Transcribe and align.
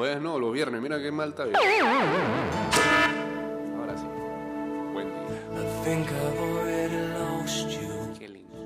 jueves 0.00 0.22
no, 0.22 0.38
los 0.38 0.50
viernes. 0.50 0.80
Mira 0.80 0.98
qué 0.98 1.12
mal 1.12 1.28
está 1.30 1.44
bien. 1.44 1.56
Ahora 3.78 3.98
sí. 3.98 4.06
Buen 4.94 5.08
día. 5.08 5.26
I 5.52 5.84
think 5.84 6.08
I've 6.08 6.38
already 6.40 6.96
lost 7.18 7.68
you. 7.68 8.14
Qué 8.18 8.28
lindo. 8.28 8.56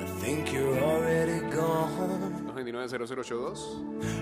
I 0.00 0.04
think 0.22 0.50
you're 0.54 0.80
already 0.82 1.40
gone. 1.54 2.46
229-0082. 2.56 3.58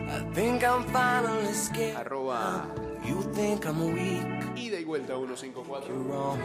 I 0.09 0.35
think 0.35 0.65
I'm 0.65 0.83
finally 0.87 1.53
scared. 1.55 1.97
Arroba 1.97 2.67
You 3.05 3.23
think 3.33 3.65
I'm 3.65 3.93
weak. 3.95 4.27
ida 4.57 4.81
y 4.81 4.85
vuelta 4.85 5.15
154. 5.17 5.87
You're 5.87 6.03
wrong. 6.09 6.41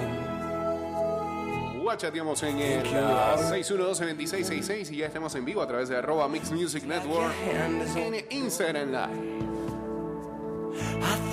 Guachateamos 1.84 2.42
en 2.44 2.60
el 2.60 2.88
ah, 2.96 3.36
612-2666 3.38 4.92
y 4.92 4.98
ya 4.98 5.08
estamos 5.08 5.36
en 5.36 5.44
vivo 5.44 5.62
a 5.62 5.68
través 5.68 5.90
de 5.90 5.98
arroba 5.98 6.30
Mix 6.30 6.50
Music 6.50 6.86
Network 6.86 7.34
en 7.46 8.26
Instagram 8.30 8.90
Live. 8.90 9.33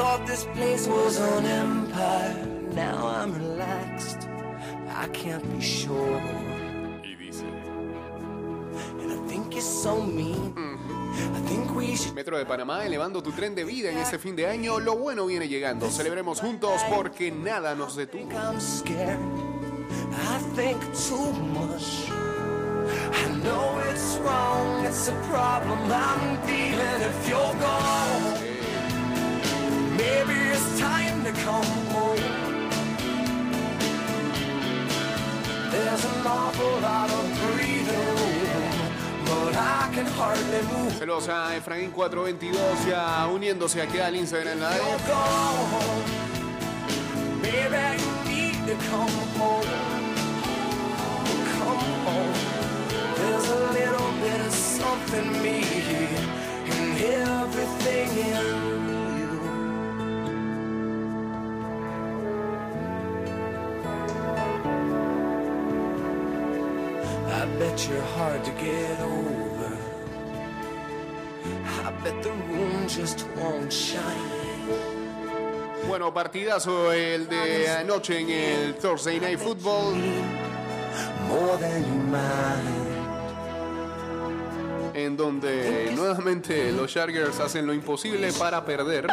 I 0.00 0.02
thought 0.02 0.26
this 0.26 0.46
place 0.54 0.88
was 0.88 1.20
an 1.20 1.44
empire. 1.44 2.46
Now 2.72 3.06
I'm 3.06 3.34
relaxed. 3.34 4.28
I 4.88 5.06
can't 5.12 5.44
be 5.52 5.60
sure. 5.60 6.22
Y 7.04 7.16
dice... 7.16 7.44
And 8.98 9.12
I 9.12 9.28
think 9.28 9.52
you're 9.52 9.60
so 9.60 10.00
mean. 10.00 10.54
I 11.36 11.40
think 11.46 11.76
we 11.76 11.96
should. 11.96 12.14
Metro 12.14 12.38
de 12.38 12.46
Panamá 12.46 12.86
elevando 12.86 13.22
tu 13.22 13.30
tren 13.32 13.54
de 13.54 13.64
vida 13.64 13.90
en 13.90 13.98
este 13.98 14.18
fin 14.18 14.34
de 14.34 14.46
año. 14.46 14.80
Lo 14.80 14.96
bueno 14.96 15.26
viene 15.26 15.48
llegando. 15.48 15.90
Celebremos 15.90 16.40
juntos 16.40 16.80
porque 16.88 17.30
nada 17.30 17.74
nos 17.74 17.94
detuvo. 17.94 18.26
I'm 18.32 18.58
scared. 18.58 19.20
I 20.12 20.38
think 20.56 20.80
too 20.94 21.30
much. 21.52 22.08
I 23.12 23.28
know 23.44 23.78
it's 23.92 24.16
wrong, 24.24 24.82
it's 24.86 25.08
a 25.08 25.14
problem 25.28 25.92
I'm 25.92 26.38
feeling 26.46 27.02
if 27.02 27.28
you're 27.28 27.54
gone. 27.60 27.99
To 31.32 31.40
come 31.42 31.64
home. 31.92 32.16
There's 35.70 36.04
an 36.04 36.26
awful 36.26 36.80
lot 36.80 37.10
of. 37.10 37.20
Saludos 40.98 41.28
a 41.28 41.56
Efraín 41.56 41.90
422 41.92 42.90
ya 42.90 43.26
uniéndose 43.32 43.80
aquí 43.80 43.98
al 43.98 44.14
Instagram 44.14 44.58
Live. 44.58 44.80
There's 53.16 53.50
a 53.50 53.72
little 53.72 54.12
bit 54.20 54.40
of 54.46 54.52
something 54.52 55.42
me 55.42 55.62
in 56.66 56.96
everything 56.98 58.08
in 58.18 58.79
bet 67.70 67.88
you're 67.88 68.02
hard 68.16 68.44
to 68.44 68.50
get 68.52 69.00
over. 69.00 69.76
I 71.86 71.92
bet 72.02 72.22
the 72.22 72.30
room 72.30 72.88
just 72.88 73.26
won't 73.36 73.72
shine. 73.72 74.02
Bueno, 75.86 76.12
partidazo 76.12 76.92
el 76.92 77.28
de 77.28 77.68
anoche 77.68 78.20
en 78.20 78.30
el 78.30 78.74
Thursday 78.74 79.20
Night 79.20 79.38
Football. 79.38 79.94
En 84.94 85.16
donde 85.16 85.92
nuevamente 85.94 86.72
los 86.72 86.92
Chargers 86.92 87.38
hacen 87.40 87.66
lo 87.66 87.72
imposible 87.72 88.32
para 88.32 88.64
perder. 88.64 89.06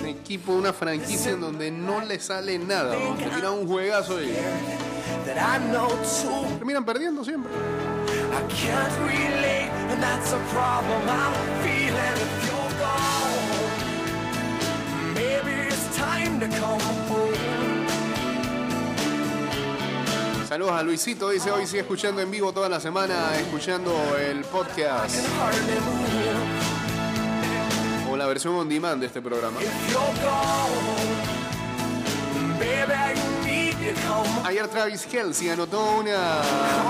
Un 0.00 0.06
equipo, 0.06 0.52
una 0.52 0.72
franquicia 0.72 1.32
en 1.32 1.40
donde 1.40 1.70
no 1.70 2.02
le 2.02 2.20
sale 2.20 2.58
nada. 2.58 2.94
tiran 3.16 3.52
un 3.52 3.66
juegazo 3.66 4.22
y 4.22 4.32
that 5.26 5.38
I 5.38 5.58
know 5.72 5.88
too. 6.02 6.58
terminan 6.58 6.84
perdiendo 6.84 7.24
siempre. 7.24 7.50
I 8.32 8.42
can't 8.48 8.98
relate, 9.00 9.70
and 9.90 10.02
that's 10.02 10.32
a 10.32 10.38
problem 10.52 11.02
I'm 11.08 11.34
feeling 11.62 12.16
if 12.16 12.32
you're 12.46 12.72
gone. 12.80 13.42
Maybe 15.14 15.68
it's 15.68 15.96
time 15.96 16.40
to 16.40 16.48
come 16.48 16.80
home. 17.08 17.36
Saludos 20.48 20.72
a 20.72 20.82
Luisito, 20.82 21.30
dice 21.30 21.50
hoy 21.50 21.66
sí 21.66 21.78
escuchando 21.78 22.20
en 22.20 22.30
vivo 22.30 22.52
toda 22.52 22.68
la 22.68 22.78
semana, 22.78 23.34
escuchando 23.38 24.18
el 24.18 24.44
podcast 24.44 25.16
o 28.10 28.16
la 28.18 28.26
versión 28.26 28.54
on 28.56 28.68
demand 28.68 29.00
de 29.00 29.06
este 29.06 29.22
programa. 29.22 29.58
if 29.62 29.90
you're 29.90 30.02
gone. 30.22 31.42
Baby, 32.58 33.11
Ayer 34.44 34.68
Travis 34.68 35.06
Kelsey 35.06 35.48
anotó 35.48 35.96
una 35.96 36.42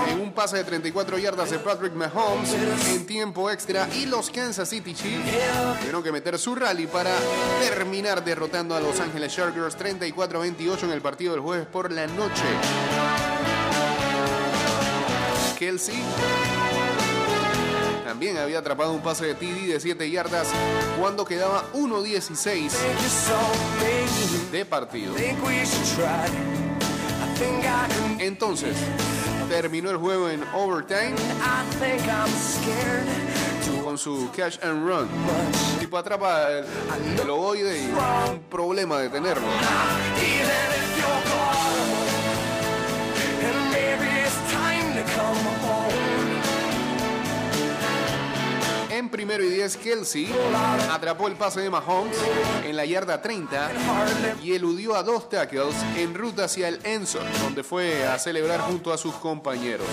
en 0.09 0.19
un 0.19 0.31
pase 0.33 0.57
de 0.57 0.63
34 0.63 1.17
yardas 1.17 1.49
de 1.49 1.59
Patrick 1.59 1.93
Mahomes 1.93 2.53
en 2.87 3.05
tiempo 3.05 3.49
extra 3.49 3.87
y 3.95 4.05
los 4.05 4.29
Kansas 4.29 4.69
City 4.69 4.93
Chiefs 4.93 5.23
tuvieron 5.79 6.03
que 6.03 6.11
meter 6.11 6.37
su 6.37 6.55
rally 6.55 6.87
para 6.87 7.11
terminar 7.59 8.23
derrotando 8.23 8.75
a 8.75 8.79
Los 8.79 8.99
Ángeles 8.99 9.33
Chargers 9.33 9.77
34-28 9.77 10.83
en 10.83 10.91
el 10.91 11.01
partido 11.01 11.33
del 11.33 11.41
jueves 11.41 11.67
por 11.67 11.91
la 11.91 12.05
noche. 12.07 12.43
Kelsey 15.57 16.01
también 18.05 18.37
había 18.37 18.59
atrapado 18.59 18.91
un 18.91 19.01
pase 19.01 19.25
de 19.25 19.35
TD 19.35 19.73
de 19.73 19.79
7 19.79 20.11
yardas 20.11 20.47
cuando 20.99 21.25
quedaba 21.25 21.63
1-16 21.73 22.45
You're 22.53 22.69
so 23.09 23.33
mean. 23.81 24.51
de 24.51 24.65
partido. 24.65 25.15
Entonces, 28.19 28.75
terminó 29.49 29.89
el 29.89 29.97
juego 29.97 30.29
en 30.29 30.43
overtime 30.53 31.15
con 33.83 33.97
su 33.97 34.29
catch 34.35 34.57
and 34.63 34.87
run. 34.87 35.07
much. 35.21 35.79
Tipo 35.79 35.97
atrapa 35.97 36.49
el, 36.49 36.65
el 37.21 37.29
ovoide 37.29 37.83
y 37.83 37.85
un 38.29 38.39
problema 38.49 38.99
de 38.99 39.09
tenerlo. 39.09 39.47
En 49.03 49.09
primero 49.09 49.43
y 49.43 49.49
10, 49.49 49.77
Kelsey 49.77 50.29
atrapó 50.89 51.27
el 51.27 51.35
pase 51.35 51.59
de 51.59 51.69
Mahomes 51.69 52.15
en 52.63 52.73
la 52.73 52.85
yarda 52.85 53.21
30 53.21 53.71
y 54.41 54.53
eludió 54.53 54.95
a 54.95 55.03
dos 55.03 55.27
tackles 55.27 55.75
en 55.97 56.13
ruta 56.13 56.45
hacia 56.45 56.69
el 56.69 56.79
endzone, 56.85 57.29
donde 57.43 57.65
fue 57.65 58.05
a 58.05 58.17
celebrar 58.17 58.61
junto 58.61 58.93
a 58.93 58.97
sus 58.97 59.13
compañeros. 59.15 59.85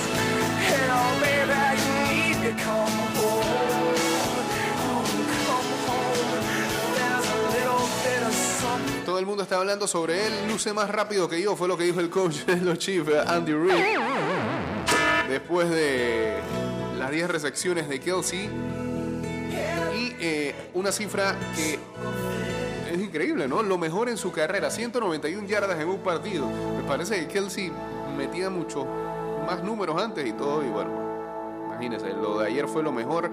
Todo 9.04 9.18
el 9.18 9.26
mundo 9.26 9.42
está 9.42 9.56
hablando 9.56 9.88
sobre 9.88 10.28
él, 10.28 10.32
luce 10.46 10.72
más 10.72 10.88
rápido 10.88 11.28
que 11.28 11.42
yo, 11.42 11.56
fue 11.56 11.66
lo 11.66 11.76
que 11.76 11.82
dijo 11.82 11.98
el 11.98 12.10
coach 12.10 12.44
de 12.44 12.58
los 12.58 12.78
Chiefs, 12.78 13.10
Andy 13.26 13.54
Reid. 13.54 13.98
Después 15.28 15.68
de 15.68 16.38
las 16.96 17.10
10 17.10 17.28
recepciones 17.28 17.88
de 17.88 17.98
Kelsey 17.98 18.48
eh, 20.20 20.54
una 20.74 20.92
cifra 20.92 21.36
que 21.56 21.78
es 22.92 23.00
increíble, 23.00 23.48
¿no? 23.48 23.62
Lo 23.62 23.78
mejor 23.78 24.08
en 24.08 24.16
su 24.16 24.32
carrera, 24.32 24.70
191 24.70 25.46
yardas 25.46 25.78
en 25.80 25.88
un 25.88 26.00
partido. 26.00 26.46
Me 26.46 26.82
parece 26.86 27.20
que 27.20 27.28
Kelsey 27.28 27.72
metía 28.16 28.50
mucho 28.50 28.86
más 29.46 29.62
números 29.62 30.00
antes 30.00 30.26
y 30.26 30.32
todo, 30.32 30.64
y 30.64 30.68
bueno, 30.68 30.90
imagínense, 31.66 32.08
lo 32.10 32.38
de 32.38 32.48
ayer 32.48 32.68
fue 32.68 32.82
lo 32.82 32.92
mejor. 32.92 33.30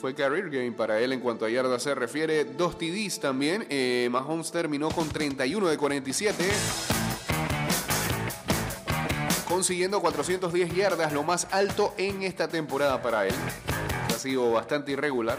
Fue 0.00 0.14
career 0.14 0.50
game 0.50 0.72
para 0.72 0.98
él 0.98 1.12
en 1.12 1.20
cuanto 1.20 1.44
a 1.44 1.48
yardas 1.48 1.84
se 1.84 1.94
refiere. 1.94 2.44
Dos 2.44 2.76
TDs 2.76 3.20
también. 3.20 3.64
Eh, 3.70 4.08
Mahomes 4.10 4.50
terminó 4.50 4.90
con 4.90 5.08
31 5.08 5.68
de 5.68 5.78
47. 5.78 6.44
Consiguiendo 9.48 10.00
410 10.00 10.74
yardas, 10.74 11.12
lo 11.12 11.22
más 11.22 11.46
alto 11.52 11.94
en 11.98 12.22
esta 12.24 12.48
temporada 12.48 13.00
para 13.00 13.28
él. 13.28 13.34
Sido 14.22 14.52
bastante 14.52 14.92
irregular. 14.92 15.36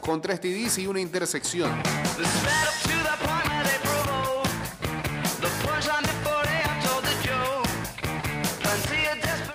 Con 0.00 0.20
tres 0.20 0.40
TDs 0.40 0.78
y 0.78 0.88
una 0.88 0.98
intersección. 0.98 1.70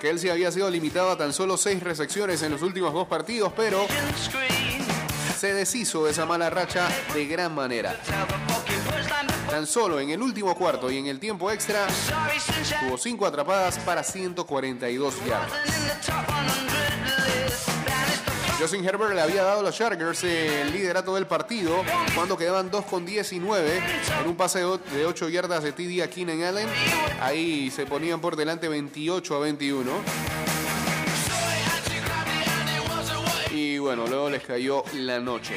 Kelsey 0.00 0.30
había 0.30 0.50
sido 0.50 0.70
limitado 0.70 1.10
a 1.10 1.18
tan 1.18 1.34
solo 1.34 1.58
seis 1.58 1.82
recepciones 1.82 2.40
en 2.42 2.52
los 2.52 2.62
últimos 2.62 2.94
dos 2.94 3.06
partidos, 3.06 3.52
pero 3.54 3.86
se 5.38 5.52
deshizo 5.52 6.06
de 6.06 6.12
esa 6.12 6.24
mala 6.24 6.48
racha 6.48 6.88
de 7.12 7.26
gran 7.26 7.54
manera. 7.54 8.00
Tan 9.50 9.66
solo 9.66 10.00
en 10.00 10.08
el 10.08 10.22
último 10.22 10.54
cuarto 10.54 10.90
y 10.90 10.96
en 10.96 11.06
el 11.06 11.20
tiempo 11.20 11.50
extra, 11.50 11.86
tuvo 12.80 12.96
cinco 12.96 13.26
atrapadas 13.26 13.78
para 13.80 14.02
142 14.02 15.26
yardas. 15.26 16.73
Justin 18.58 18.84
Herbert 18.84 19.14
le 19.14 19.20
había 19.20 19.42
dado 19.42 19.60
a 19.60 19.62
los 19.62 19.76
Chargers 19.76 20.22
el 20.24 20.72
liderato 20.72 21.14
del 21.14 21.26
partido 21.26 21.82
cuando 22.14 22.36
quedaban 22.36 22.70
2 22.70 22.84
con 22.84 23.04
19 23.04 23.82
en 24.20 24.28
un 24.28 24.36
pase 24.36 24.60
de 24.60 25.06
8 25.06 25.28
yardas 25.28 25.62
de 25.64 25.72
TD 25.72 26.02
a 26.02 26.08
Keenan 26.08 26.42
Allen. 26.42 26.68
Ahí 27.20 27.70
se 27.70 27.84
ponían 27.84 28.20
por 28.20 28.36
delante 28.36 28.68
28 28.68 29.34
a 29.34 29.38
21. 29.40 29.90
Y 33.50 33.78
bueno, 33.78 34.06
luego 34.06 34.30
les 34.30 34.42
cayó 34.42 34.84
la 34.94 35.20
noche. 35.20 35.54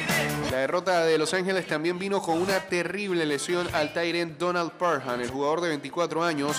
La 0.51 0.57
derrota 0.57 1.05
de 1.05 1.17
Los 1.17 1.33
Ángeles 1.33 1.65
también 1.67 1.97
vino 1.99 2.21
con 2.21 2.41
una 2.41 2.59
terrible 2.61 3.25
lesión 3.25 3.67
al 3.73 3.93
Tyrant 3.93 4.37
Donald 4.37 4.71
Parham, 4.71 5.21
el 5.21 5.29
jugador 5.29 5.61
de 5.61 5.69
24 5.69 6.23
años. 6.23 6.57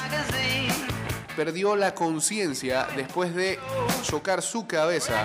Perdió 1.38 1.76
la 1.76 1.94
conciencia 1.94 2.88
después 2.96 3.32
de 3.32 3.60
chocar 4.02 4.42
su 4.42 4.66
cabeza 4.66 5.24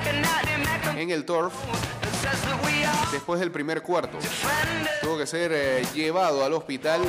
en 0.96 1.10
el 1.10 1.26
turf 1.26 1.52
después 3.12 3.40
del 3.40 3.50
primer 3.50 3.82
cuarto. 3.82 4.20
Tuvo 5.02 5.18
que 5.18 5.26
ser 5.26 5.52
eh, 5.52 5.84
llevado 5.96 6.46
al 6.46 6.54
hospital 6.54 7.02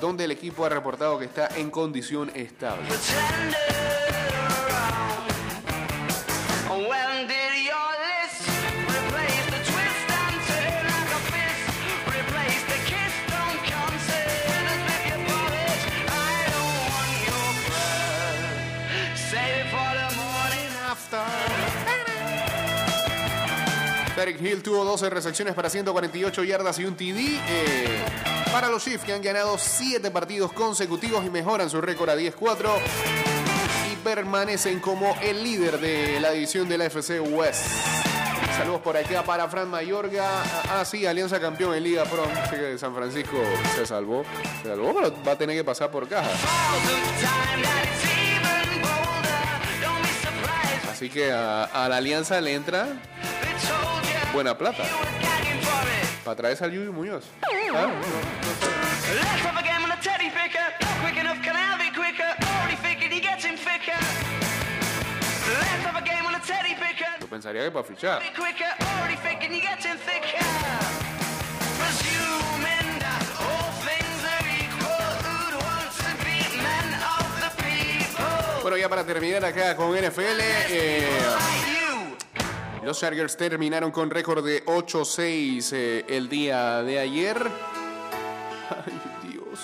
donde 0.00 0.24
el 0.24 0.30
equipo 0.30 0.64
ha 0.64 0.70
reportado 0.70 1.18
que 1.18 1.26
está 1.26 1.48
en 1.54 1.70
condición 1.70 2.32
estable. 2.34 2.88
Derek 24.20 24.38
Hill 24.42 24.62
tuvo 24.62 24.84
12 24.84 25.08
recepciones 25.08 25.54
para 25.54 25.70
148 25.70 26.44
yardas 26.44 26.78
y 26.78 26.84
un 26.84 26.94
TD. 26.94 27.40
eh, 27.48 28.04
para 28.52 28.68
los 28.68 28.84
Chiefs 28.84 29.02
que 29.02 29.14
han 29.14 29.22
ganado 29.22 29.56
7 29.56 30.10
partidos 30.10 30.52
consecutivos 30.52 31.24
y 31.24 31.30
mejoran 31.30 31.70
su 31.70 31.80
récord 31.80 32.10
a 32.10 32.16
10-4 32.16 32.68
y 33.90 33.96
permanecen 34.04 34.80
como 34.80 35.16
el 35.22 35.42
líder 35.42 35.80
de 35.80 36.20
la 36.20 36.32
división 36.32 36.68
de 36.68 36.76
la 36.76 36.84
FC 36.84 37.18
West. 37.18 37.64
Saludos 38.58 38.82
por 38.82 38.94
acá 38.94 39.22
para 39.22 39.48
Fran 39.48 39.68
Mayorga. 39.70 40.42
Ah, 40.68 40.84
sí, 40.84 41.06
Alianza 41.06 41.40
campeón 41.40 41.74
en 41.74 41.82
Liga 41.82 42.04
Pro. 42.04 42.24
Así 42.42 42.56
que 42.56 42.76
San 42.76 42.94
Francisco 42.94 43.38
se 43.74 43.86
salvó. 43.86 44.24
Se 44.62 44.68
salvó, 44.68 44.92
pero 44.94 45.14
va 45.26 45.32
a 45.32 45.38
tener 45.38 45.56
que 45.56 45.64
pasar 45.64 45.90
por 45.90 46.06
caja. 46.06 46.28
Así 50.90 51.08
que 51.08 51.32
a, 51.32 51.86
la 51.88 51.96
Alianza 51.96 52.38
le 52.42 52.52
entra 52.52 52.88
buena 54.32 54.56
plata. 54.56 54.84
Para 56.24 56.36
traerse 56.36 56.64
al 56.64 56.72
Yuyu 56.72 56.92
Muñoz. 56.92 57.24
Ah. 57.74 57.88
Yo 67.20 67.26
pensaría 67.26 67.64
que 67.64 67.70
para 67.70 67.84
fichar. 67.84 68.22
Bueno, 78.62 78.76
ya 78.76 78.88
para 78.88 79.04
terminar 79.04 79.44
acá 79.44 79.74
con 79.74 79.96
NFL, 79.96 80.40
eh. 80.68 81.69
Los 82.84 82.98
Chargers 82.98 83.36
terminaron 83.36 83.90
con 83.90 84.10
récord 84.10 84.44
de 84.44 84.64
8-6 84.64 85.72
eh, 85.72 86.04
el 86.08 86.28
día 86.28 86.82
de 86.82 86.98
ayer. 86.98 87.36
Ay, 88.70 89.30
Dios. 89.30 89.60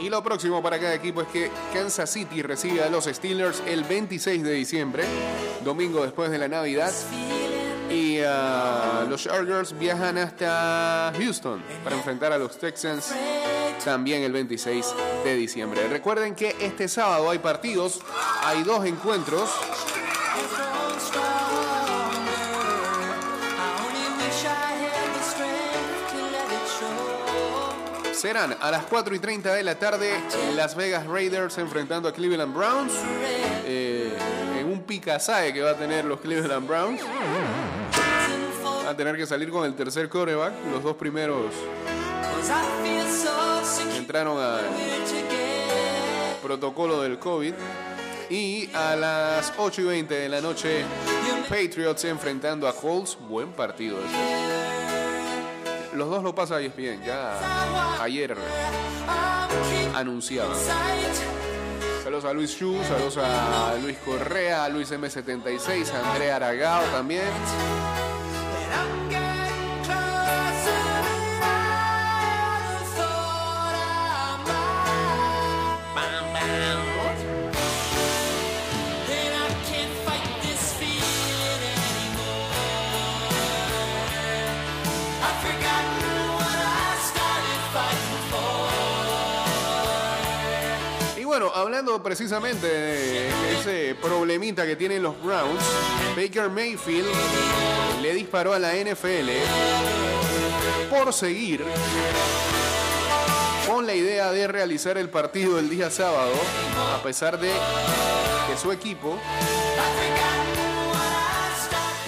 Y 0.00 0.10
lo 0.10 0.22
próximo 0.22 0.62
para 0.62 0.78
cada 0.78 0.94
equipo 0.94 1.22
es 1.22 1.28
que 1.28 1.50
Kansas 1.72 2.10
City 2.10 2.42
recibe 2.42 2.82
a 2.82 2.88
los 2.88 3.04
Steelers 3.04 3.62
el 3.66 3.84
26 3.84 4.42
de 4.42 4.52
diciembre, 4.52 5.04
domingo 5.64 6.02
después 6.02 6.30
de 6.30 6.38
la 6.38 6.48
Navidad. 6.48 6.92
Y 7.90 8.18
ah, 8.26 9.06
los 9.08 9.24
Chargers 9.24 9.78
viajan 9.78 10.18
hasta 10.18 11.12
Houston 11.16 11.62
para 11.82 11.96
enfrentar 11.96 12.32
a 12.32 12.38
los 12.38 12.58
Texans 12.58 13.12
también 13.84 14.22
el 14.22 14.32
26 14.32 14.86
de 15.24 15.34
diciembre. 15.36 15.86
Recuerden 15.88 16.34
que 16.34 16.56
este 16.60 16.88
sábado 16.88 17.30
hay 17.30 17.38
partidos, 17.38 18.00
hay 18.44 18.62
dos 18.62 18.84
encuentros. 18.84 19.50
Serán 28.12 28.56
a 28.60 28.70
las 28.72 28.84
4 28.86 29.14
y 29.14 29.18
30 29.20 29.54
de 29.54 29.62
la 29.62 29.78
tarde 29.78 30.12
Las 30.56 30.74
Vegas 30.74 31.06
Raiders 31.06 31.56
enfrentando 31.58 32.08
a 32.08 32.12
Cleveland 32.12 32.52
Browns. 32.54 32.92
eh, 33.64 34.12
en 34.58 34.66
un 34.66 34.82
picasae 34.82 35.52
que 35.52 35.62
va 35.62 35.70
a 35.70 35.76
tener 35.76 36.04
los 36.04 36.20
Cleveland 36.20 36.66
Browns. 36.66 37.00
Van 38.64 38.86
a 38.88 38.96
tener 38.96 39.16
que 39.16 39.26
salir 39.26 39.50
con 39.50 39.64
el 39.64 39.74
tercer 39.74 40.08
coreback. 40.08 40.52
Los 40.72 40.82
dos 40.82 40.96
primeros 40.96 41.52
entraron 43.96 44.40
al 44.40 44.64
protocolo 46.42 47.02
del 47.02 47.18
COVID. 47.18 47.54
Y 48.30 48.68
a 48.74 48.94
las 48.94 49.54
8 49.56 49.80
y 49.80 49.84
20 49.84 50.14
de 50.14 50.28
la 50.28 50.40
noche, 50.42 50.84
Patriots 51.48 52.04
enfrentando 52.04 52.68
a 52.68 52.74
Colts. 52.74 53.16
Buen 53.18 53.52
partido. 53.52 53.98
Los 55.94 56.10
dos 56.10 56.22
lo 56.22 56.34
pasa 56.34 56.60
ESPN, 56.60 57.02
ya 57.04 58.02
ayer 58.02 58.36
anunciaban. 59.94 60.56
Saludos 62.04 62.24
a 62.24 62.32
Luis 62.32 62.56
Chu, 62.56 62.78
saludos 62.84 63.18
a 63.18 63.74
Luis 63.82 63.96
Correa, 64.04 64.64
a 64.64 64.68
Luis 64.68 64.92
M76, 64.92 65.92
a 65.92 66.10
Andrea 66.10 66.36
Aragao 66.36 66.82
también. 66.92 67.24
Hablando 91.60 92.02
precisamente 92.02 92.66
de 92.66 93.28
ese 93.58 93.94
problemita 94.00 94.64
que 94.66 94.76
tienen 94.76 95.02
los 95.02 95.20
Browns, 95.22 95.62
Baker 96.16 96.48
Mayfield 96.50 97.08
le 98.00 98.14
disparó 98.14 98.52
a 98.52 98.58
la 98.58 98.74
NFL 98.74 99.30
por 100.90 101.12
seguir 101.12 101.64
con 103.66 103.86
la 103.86 103.94
idea 103.94 104.30
de 104.32 104.46
realizar 104.46 104.98
el 104.98 105.08
partido 105.08 105.58
el 105.58 105.68
día 105.68 105.90
sábado, 105.90 106.32
a 106.96 107.02
pesar 107.02 107.38
de 107.38 107.50
que 108.48 108.56
su 108.56 108.72
equipo 108.72 109.18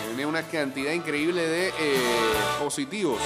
tiene 0.07 0.27
una 0.27 0.43
cantidad 0.43 0.93
increíble 0.93 1.47
de 1.47 1.69
eh, 1.69 1.73
positivos. 2.63 3.19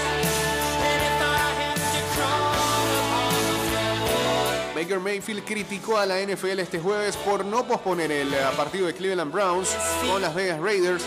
Baker 4.85 5.01
Mayfield 5.01 5.45
criticó 5.45 5.97
a 5.97 6.05
la 6.05 6.21
NFL 6.21 6.59
este 6.59 6.79
jueves 6.79 7.17
por 7.17 7.43
no 7.43 7.67
posponer 7.67 8.13
el 8.13 8.35
eh, 8.35 8.39
partido 8.55 8.87
de 8.87 8.93
Cleveland 8.93 9.33
Browns 9.33 9.75
con 10.07 10.21
Las 10.21 10.35
Vegas 10.35 10.61
Raiders, 10.61 11.03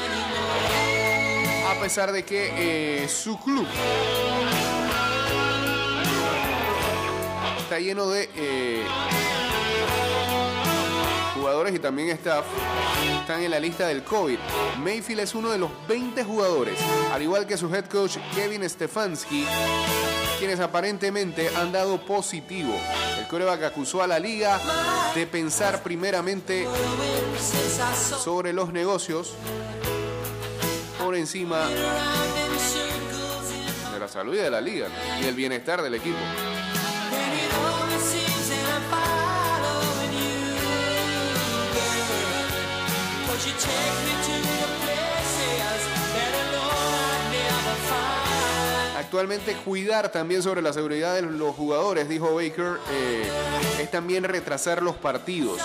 a 1.70 1.80
pesar 1.80 2.12
de 2.12 2.26
que 2.26 3.04
eh, 3.04 3.08
su 3.08 3.40
club 3.40 3.68
está 7.60 7.80
lleno 7.80 8.10
de 8.10 8.28
eh, 8.36 8.84
y 11.66 11.80
también 11.80 12.10
staff 12.10 12.46
están 13.20 13.42
en 13.42 13.50
la 13.50 13.60
lista 13.60 13.88
del 13.88 14.04
COVID. 14.04 14.38
Mayfield 14.78 15.22
es 15.22 15.34
uno 15.34 15.50
de 15.50 15.58
los 15.58 15.72
20 15.88 16.24
jugadores, 16.24 16.78
al 17.12 17.22
igual 17.24 17.48
que 17.48 17.58
su 17.58 17.74
head 17.74 17.86
coach 17.86 18.18
Kevin 18.36 18.70
Stefanski, 18.70 19.44
quienes 20.38 20.60
aparentemente 20.60 21.50
han 21.56 21.72
dado 21.72 22.00
positivo. 22.06 22.80
El 23.18 23.28
coreback 23.28 23.64
acusó 23.64 24.04
a 24.04 24.08
la 24.08 24.20
liga 24.20 24.62
de 25.16 25.26
pensar 25.26 25.82
primeramente 25.82 26.68
sobre 28.24 28.54
los 28.54 28.72
negocios 28.72 29.34
por 31.04 31.16
encima 31.16 31.68
de 33.94 34.00
la 34.00 34.08
salud 34.08 34.36
y 34.36 34.38
de 34.38 34.52
la 34.52 34.62
liga 34.62 34.90
y 35.22 35.26
el 35.26 35.34
bienestar 35.34 35.82
del 35.82 35.96
equipo. 35.96 36.20
Actualmente 48.98 49.54
cuidar 49.64 50.12
también 50.12 50.42
sobre 50.42 50.62
la 50.62 50.74
seguridad 50.74 51.16
de 51.16 51.22
los 51.22 51.56
jugadores, 51.56 52.10
dijo 52.10 52.36
Baker, 52.36 52.78
eh, 52.92 53.30
es 53.80 53.92
también 53.92 54.24
retrasar 54.24 54.82
los 54.82 54.96
partidos. 54.96 55.62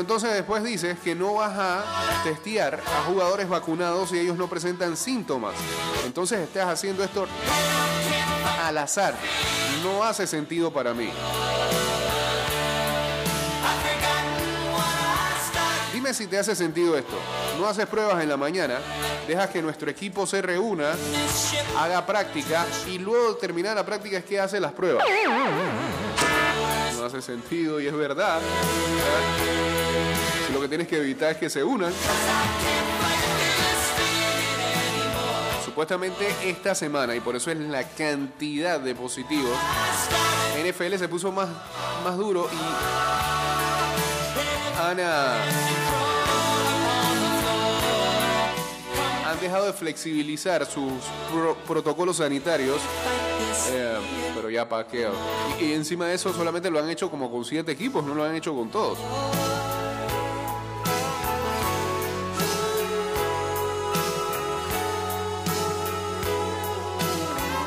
Entonces 0.00 0.32
después 0.32 0.62
dices 0.62 0.98
que 0.98 1.14
no 1.14 1.34
vas 1.34 1.56
a 1.56 1.84
testear 2.24 2.80
a 2.86 3.02
jugadores 3.04 3.48
vacunados 3.48 4.10
si 4.10 4.18
ellos 4.18 4.36
no 4.36 4.48
presentan 4.48 4.96
síntomas. 4.96 5.54
Entonces 6.04 6.40
estás 6.40 6.68
haciendo 6.68 7.02
esto 7.02 7.26
al 8.64 8.78
azar. 8.78 9.14
No 9.82 10.02
hace 10.04 10.26
sentido 10.26 10.72
para 10.72 10.94
mí. 10.94 11.10
Dime 15.92 16.14
si 16.14 16.26
te 16.26 16.38
hace 16.38 16.54
sentido 16.54 16.96
esto. 16.96 17.18
No 17.58 17.66
haces 17.66 17.86
pruebas 17.86 18.22
en 18.22 18.28
la 18.28 18.36
mañana, 18.36 18.78
dejas 19.26 19.50
que 19.50 19.60
nuestro 19.60 19.90
equipo 19.90 20.26
se 20.26 20.40
reúna, 20.40 20.92
haga 21.76 22.06
práctica 22.06 22.66
y 22.86 22.98
luego 22.98 23.34
de 23.34 23.40
terminar 23.40 23.74
la 23.74 23.84
práctica 23.84 24.18
es 24.18 24.24
que 24.24 24.38
hace 24.38 24.60
las 24.60 24.72
pruebas. 24.72 25.04
No 26.98 27.04
hace 27.04 27.22
sentido 27.22 27.80
y 27.80 27.86
es 27.86 27.94
verdad. 27.94 28.40
Lo 30.52 30.60
que 30.60 30.68
tienes 30.68 30.88
que 30.88 30.96
evitar 30.96 31.30
es 31.32 31.36
que 31.38 31.48
se 31.50 31.62
unan. 31.62 31.92
Supuestamente 35.64 36.26
esta 36.44 36.74
semana, 36.74 37.14
y 37.14 37.20
por 37.20 37.36
eso 37.36 37.50
es 37.52 37.58
la 37.58 37.84
cantidad 37.84 38.80
de 38.80 38.94
positivos, 38.96 39.56
NFL 40.60 40.96
se 40.96 41.08
puso 41.08 41.30
más, 41.30 41.48
más 42.02 42.16
duro 42.16 42.48
y 42.52 42.56
han, 44.82 44.98
ah, 45.00 45.36
han 49.26 49.38
dejado 49.40 49.66
de 49.66 49.72
flexibilizar 49.72 50.66
sus 50.66 50.92
pro- 51.32 51.56
protocolos 51.66 52.16
sanitarios. 52.16 52.78
eh, 53.70 53.98
ya 54.50 54.68
para 54.68 54.86
qué. 54.86 55.08
Y, 55.60 55.64
y 55.64 55.72
encima 55.72 56.06
de 56.06 56.14
eso 56.14 56.32
solamente 56.32 56.70
lo 56.70 56.78
han 56.78 56.88
hecho 56.88 57.10
como 57.10 57.30
con 57.30 57.44
siete 57.44 57.72
equipos, 57.72 58.04
no 58.04 58.14
lo 58.14 58.24
han 58.24 58.34
hecho 58.34 58.54
con 58.54 58.70
todos. 58.70 58.98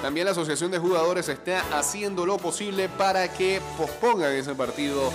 También 0.01 0.25
la 0.25 0.31
Asociación 0.31 0.71
de 0.71 0.77
Jugadores 0.77 1.29
está 1.29 1.61
haciendo 1.77 2.25
lo 2.25 2.37
posible 2.37 2.89
para 2.89 3.31
que 3.31 3.61
pospongan 3.77 4.33
ese 4.33 4.53
partido 4.55 5.09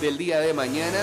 del 0.00 0.18
día 0.18 0.40
de 0.40 0.52
mañana. 0.52 0.98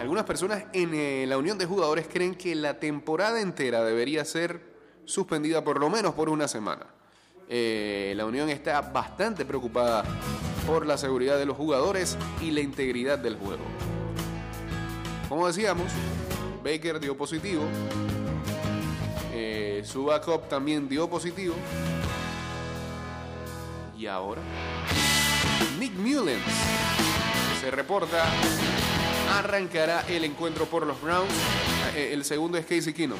Algunas 0.00 0.24
personas 0.24 0.64
en 0.72 0.92
eh, 0.94 1.24
la 1.28 1.38
Unión 1.38 1.56
de 1.56 1.66
Jugadores 1.66 2.08
creen 2.10 2.34
que 2.34 2.54
la 2.54 2.80
temporada 2.80 3.40
entera 3.40 3.84
debería 3.84 4.24
ser 4.24 4.60
suspendida 5.10 5.62
por 5.62 5.78
lo 5.78 5.90
menos 5.90 6.14
por 6.14 6.28
una 6.28 6.48
semana. 6.48 6.86
Eh, 7.48 8.12
la 8.16 8.24
Unión 8.24 8.48
está 8.48 8.80
bastante 8.80 9.44
preocupada 9.44 10.04
por 10.66 10.86
la 10.86 10.96
seguridad 10.96 11.36
de 11.38 11.46
los 11.46 11.56
jugadores 11.56 12.16
y 12.40 12.52
la 12.52 12.60
integridad 12.60 13.18
del 13.18 13.36
juego. 13.36 13.64
Como 15.28 15.46
decíamos, 15.46 15.86
Baker 16.62 17.00
dio 17.00 17.16
positivo. 17.16 17.62
Eh, 19.32 19.82
su 19.84 20.04
backup 20.04 20.48
también 20.48 20.88
dio 20.88 21.08
positivo. 21.08 21.54
Y 23.98 24.06
ahora, 24.06 24.40
Nick 25.78 25.92
Mullens 25.94 26.42
se 27.60 27.70
reporta 27.70 28.24
arrancará 29.38 30.04
el 30.08 30.24
encuentro 30.24 30.66
por 30.66 30.86
los 30.86 31.00
Browns. 31.00 31.32
Eh, 31.94 32.10
El 32.12 32.24
segundo 32.24 32.58
es 32.58 32.64
Casey 32.64 32.92
Keenum. 32.92 33.18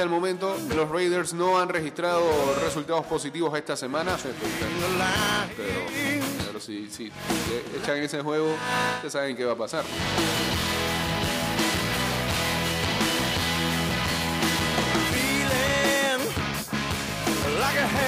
Hasta 0.00 0.08
el 0.08 0.18
momento, 0.18 0.56
los 0.74 0.88
Raiders 0.88 1.34
no 1.34 1.60
han 1.60 1.68
registrado 1.68 2.22
resultados 2.64 3.04
positivos 3.04 3.54
esta 3.54 3.76
semana. 3.76 4.16
Pero, 5.54 5.80
pero 6.46 6.58
si, 6.58 6.88
si 6.88 7.12
echan 7.78 7.98
ese 7.98 8.22
juego, 8.22 8.54
ustedes 8.94 9.12
saben 9.12 9.36
qué 9.36 9.44
va 9.44 9.52
a 9.52 9.56
pasar. 9.56 9.84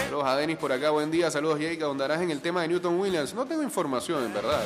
Saludos 0.05 0.57
a 0.57 0.59
por 0.59 0.73
acá, 0.73 0.89
buen 0.89 1.11
día. 1.11 1.31
Saludos 1.31 1.61
Jake, 1.61 1.85
ahondarás 1.85 2.23
en 2.23 2.31
el 2.31 2.41
tema 2.41 2.63
de 2.63 2.69
Newton 2.69 2.99
Williams. 2.99 3.35
No 3.35 3.45
tengo 3.45 3.63
información, 3.63 4.25
en 4.25 4.33
verdad. 4.33 4.63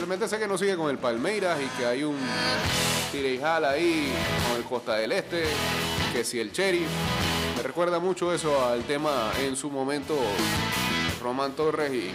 Simplemente 0.00 0.28
sé 0.28 0.38
que 0.38 0.48
no 0.48 0.56
sigue 0.56 0.76
con 0.76 0.88
el 0.88 0.96
Palmeiras 0.96 1.58
y 1.60 1.66
que 1.76 1.84
hay 1.84 2.04
un 2.04 2.16
tire 3.12 3.34
y 3.34 3.38
ahí 3.44 4.10
con 4.48 4.56
el 4.56 4.64
Costa 4.64 4.94
del 4.94 5.12
Este, 5.12 5.44
que 6.10 6.24
si 6.24 6.40
el 6.40 6.52
Cherry. 6.52 6.86
Me 7.54 7.62
recuerda 7.62 7.98
mucho 7.98 8.32
eso 8.32 8.64
al 8.64 8.82
tema 8.84 9.30
en 9.38 9.56
su 9.56 9.70
momento 9.70 10.16
Román 11.22 11.52
Torres 11.52 11.92
y 11.92 12.10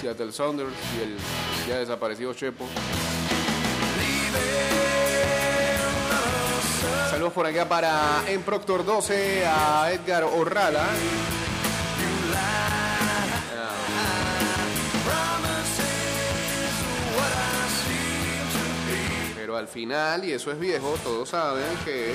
Seattle 0.00 0.30
Saunders 0.30 0.70
y 0.96 1.02
el 1.02 1.16
ya 1.68 1.78
desaparecido 1.78 2.32
Chepo. 2.32 2.64
Saludos 7.10 7.32
por 7.32 7.46
acá 7.46 7.68
para 7.68 8.22
en 8.28 8.40
Proctor 8.42 8.84
12 8.84 9.44
a 9.44 9.90
Edgar 9.90 10.22
Orrala. 10.22 10.86
Al 19.56 19.68
final, 19.68 20.22
y 20.22 20.32
eso 20.32 20.52
es 20.52 20.60
viejo, 20.60 20.98
todos 21.02 21.30
saben 21.30 21.64
que 21.82 22.12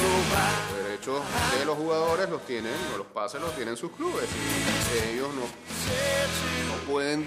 los 0.00 0.84
derechos 0.84 1.20
de 1.58 1.64
los 1.64 1.76
jugadores 1.76 2.30
los 2.30 2.46
tienen, 2.46 2.72
o 2.94 2.98
los 2.98 3.08
pases 3.08 3.40
los 3.40 3.56
tienen 3.56 3.76
sus 3.76 3.90
clubes. 3.90 4.24
Ellos 5.12 5.28
no, 5.34 5.40
no 5.40 6.92
pueden, 6.92 7.26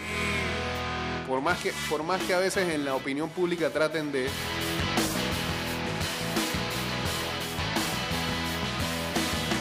por 1.27 1.41
más, 1.41 1.59
que, 1.59 1.73
por 1.89 2.03
más 2.03 2.21
que 2.21 2.33
a 2.35 2.39
veces 2.39 2.69
en 2.73 2.85
la 2.85 2.95
opinión 2.95 3.29
pública 3.29 3.69
traten 3.69 4.13
de 4.13 4.29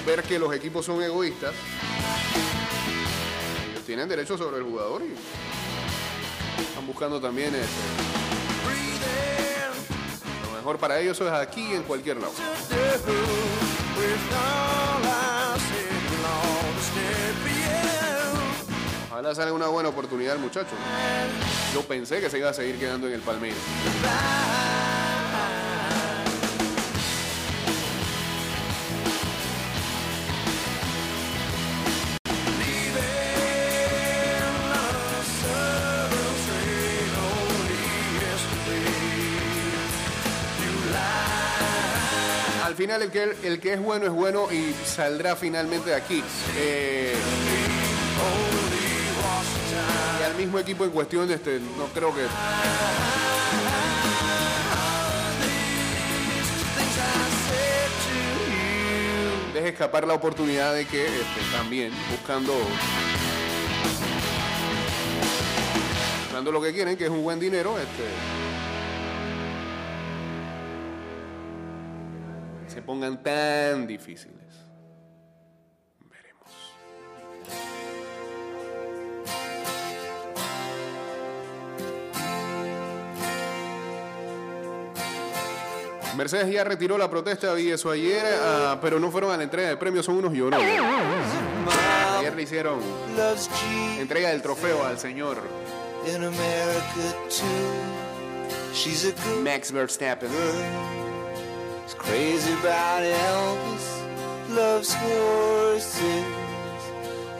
ver 0.07 0.23
que 0.23 0.39
los 0.39 0.55
equipos 0.55 0.87
son 0.87 1.03
egoístas, 1.03 1.55
ellos 3.73 3.85
tienen 3.85 4.09
derechos 4.09 4.39
sobre 4.39 4.59
el 4.59 4.63
jugador 4.63 5.03
y 5.03 6.63
están 6.63 6.87
buscando 6.87 7.21
también 7.21 7.53
lo 7.53 8.06
mejor 10.67 10.81
para 10.81 10.99
ellos 10.99 11.21
es 11.21 11.31
aquí 11.31 11.75
en 11.75 11.85
cualquier 11.85 12.17
lado. 12.17 12.33
Ojalá 19.09 19.33
salga 19.33 19.53
una 19.53 19.69
buena 19.69 19.91
oportunidad 19.91 20.37
muchacho. 20.39 20.75
Yo 21.73 21.83
pensé 21.83 22.21
que 22.21 22.29
se 22.29 22.39
iba 22.39 22.51
a 22.51 22.53
seguir 22.53 22.81
quedando 22.81 23.07
en 23.07 23.13
el 23.13 23.21
Palmeiras. 23.21 23.61
Final 42.77 43.03
el 43.03 43.11
que, 43.11 43.35
el 43.43 43.59
que 43.59 43.73
es 43.73 43.81
bueno 43.81 44.05
es 44.05 44.13
bueno 44.13 44.53
y 44.53 44.75
saldrá 44.85 45.35
finalmente 45.35 45.91
de 45.91 45.97
aquí. 45.97 46.23
Eh, 46.59 47.15
y 50.21 50.23
al 50.23 50.35
mismo 50.37 50.59
equipo 50.59 50.85
en 50.85 50.91
cuestión, 50.91 51.31
este, 51.31 51.59
no 51.59 51.87
creo 51.95 52.15
que 52.15 52.23
deje 59.55 59.69
escapar 59.71 60.07
la 60.07 60.13
oportunidad 60.13 60.75
de 60.75 60.85
que 60.85 61.07
este, 61.07 61.41
también 61.57 61.93
buscando 62.11 62.53
buscando 66.25 66.53
lo 66.53 66.61
que 66.61 66.75
quieren, 66.75 66.99
que 66.99 67.05
es 67.05 67.11
un 67.11 67.23
buen 67.23 67.41
dinero, 67.41 67.79
este, 67.79 68.46
pongan 72.87 73.23
tan 73.23 73.87
difíciles. 73.87 74.37
veremos. 76.09 76.51
Mercedes 86.17 86.53
ya 86.53 86.65
retiró 86.65 86.97
la 86.97 87.11
protesta 87.11 87.55
de 87.55 87.73
eso 87.73 87.91
ayer, 87.91 88.25
ah, 88.41 88.79
pero 88.81 89.01
no 89.01 89.11
fueron 89.11 89.33
a 89.33 89.37
la 89.37 89.43
entrega 89.43 89.69
de 89.69 89.77
premios, 89.77 90.07
son 90.07 90.17
unos 90.17 90.33
llorones. 90.33 90.81
Ayer 92.19 92.35
le 92.35 92.43
hicieron 92.43 92.81
entrega 93.99 94.31
del 94.31 94.41
trofeo 94.41 94.85
al 94.85 94.99
señor 94.99 95.39
Max 99.43 99.73
Verstappen 99.73 100.31
girl. 102.07 102.15
Is 102.15 102.45
crazy 102.45 102.53
about 102.53 103.03
Elvis. 103.03 103.87
Loves 104.55 104.95
horses 104.95 106.25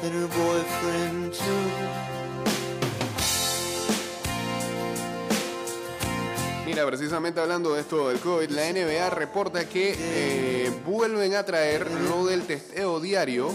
and 0.03 0.13
her 0.13 0.29
boyfriend 0.29 1.33
too. 1.33 1.71
Mira, 6.67 6.85
precisamente 6.85 7.41
hablando 7.41 7.75
de 7.75 7.81
esto 7.81 8.09
del 8.09 8.19
COVID, 8.19 8.51
la 8.51 8.73
NBA 8.73 9.09
reporta 9.11 9.69
que 9.69 9.95
eh, 9.97 10.73
vuelven 10.85 11.37
a 11.37 11.45
traer 11.45 11.89
lo 11.91 12.27
del 12.27 12.43
testeo 12.43 12.99
diario 13.01 13.51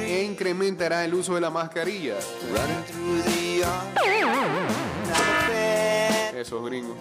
e 0.00 0.22
incrementará 0.22 1.04
el 1.04 1.12
uso 1.14 1.34
de 1.34 1.40
la 1.40 1.50
mascarilla. 1.50 2.16
Esos 6.34 6.64
gringos. 6.64 6.96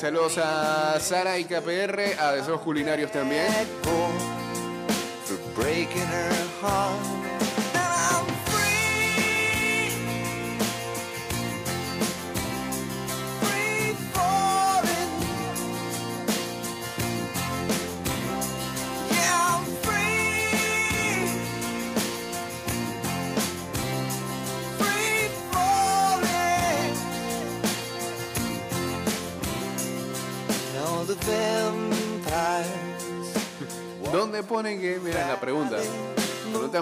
Saludos 0.00 0.38
a 0.38 0.98
Sara 0.98 1.38
y 1.38 1.44
KPR, 1.44 2.18
a 2.18 2.32
Deseos 2.32 2.62
Culinarios 2.62 3.12
también. 3.12 3.44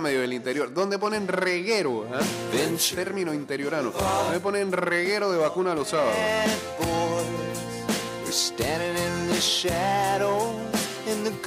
Medio 0.00 0.20
del 0.20 0.32
interior, 0.32 0.72
¿dónde 0.72 0.98
ponen 0.98 1.28
reguero? 1.28 2.06
ah? 2.12 2.20
Término 2.94 3.32
interiorano. 3.34 3.92
¿Dónde 4.24 4.40
ponen 4.40 4.72
reguero 4.72 5.30
de 5.30 5.38
vacuna 5.38 5.74
los 5.74 5.88
sábados? 5.88 6.14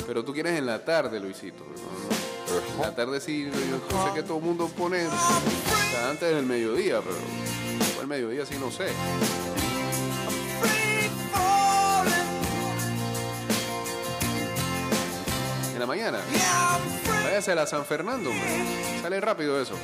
Pero 0.07 0.23
tú 0.23 0.33
quieres 0.33 0.57
en 0.57 0.65
la 0.65 0.83
tarde, 0.83 1.19
Luisito. 1.19 1.63
¿no? 1.63 2.75
En 2.75 2.81
la 2.81 2.93
tarde 2.95 3.21
sí, 3.21 3.45
yo 3.49 4.05
sé 4.07 4.13
que 4.13 4.23
todo 4.23 4.37
el 4.37 4.43
mundo 4.43 4.67
pone 4.77 5.05
antes 6.09 6.35
del 6.35 6.45
mediodía, 6.45 6.99
pero 7.01 7.15
del 7.97 8.07
mediodía 8.07 8.45
sí 8.45 8.55
no 8.59 8.71
sé. 8.71 8.87
En 15.73 15.79
la 15.79 15.85
mañana. 15.85 16.19
Váyase 17.31 17.53
a 17.53 17.55
la 17.55 17.65
San 17.65 17.85
Fernando, 17.85 18.29
hombre. 18.29 18.45
Sale 19.01 19.21
rápido 19.21 19.61
eso. 19.61 19.75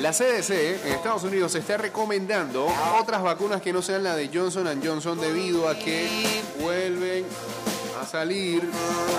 La 0.00 0.12
CDC 0.12 0.86
en 0.86 0.92
Estados 0.94 1.24
Unidos 1.24 1.54
está 1.54 1.76
recomendando 1.76 2.66
otras 2.98 3.22
vacunas 3.22 3.60
que 3.60 3.70
no 3.70 3.82
sean 3.82 4.02
la 4.02 4.16
de 4.16 4.30
Johnson 4.32 4.66
Johnson 4.82 5.20
debido 5.20 5.68
a 5.68 5.78
que 5.78 6.42
vuelven 6.58 7.26
a 8.00 8.06
salir 8.06 8.62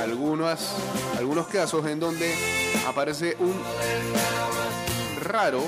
algunas, 0.01 0.73
algunos 1.19 1.45
casos 1.47 1.85
en 1.85 1.99
donde 1.99 2.33
aparece 2.87 3.37
un 3.39 3.53
raro 5.21 5.61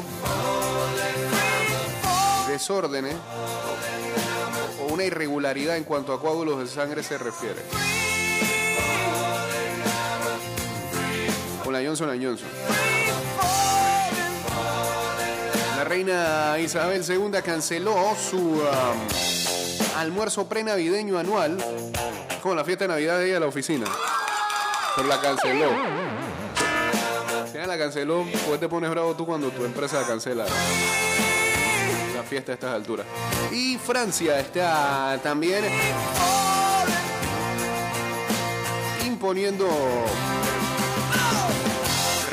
desórdenes 2.47 3.15
o 4.81 4.91
una 4.91 5.03
irregularidad 5.03 5.77
en 5.77 5.83
cuanto 5.83 6.13
a 6.13 6.19
coágulos 6.19 6.57
de 6.57 6.65
sangre 6.65 7.03
se 7.03 7.19
refiere. 7.19 7.61
Con 11.63 11.71
la 11.71 11.83
Johnson 11.83 12.09
Johnson. 12.19 12.49
La 15.83 15.89
reina 15.89 16.57
Isabel 16.59 17.03
II 17.05 17.41
canceló 17.43 18.15
su 18.15 18.37
um, 18.37 19.97
almuerzo 19.97 20.47
prenavideño 20.47 21.19
anual 21.19 21.57
con 22.41 22.55
la 22.55 22.63
fiesta 22.63 22.85
de 22.85 22.87
Navidad 22.87 23.19
de 23.19 23.27
ella 23.27 23.41
la 23.41 23.47
oficina. 23.47 23.85
Pero 24.95 25.09
la 25.09 25.19
canceló. 25.19 25.71
La 27.67 27.77
canceló, 27.77 28.25
pues 28.47 28.61
te 28.61 28.69
pones 28.69 28.89
bravo 28.91 29.13
tú 29.13 29.25
cuando 29.25 29.49
tu 29.49 29.65
empresa 29.65 30.07
cancela 30.07 30.45
la 32.15 32.23
fiesta 32.23 32.53
a 32.53 32.55
estas 32.55 32.73
alturas. 32.73 33.05
Y 33.51 33.77
Francia 33.77 34.39
está 34.39 35.19
también 35.21 35.65
imponiendo 39.05 39.67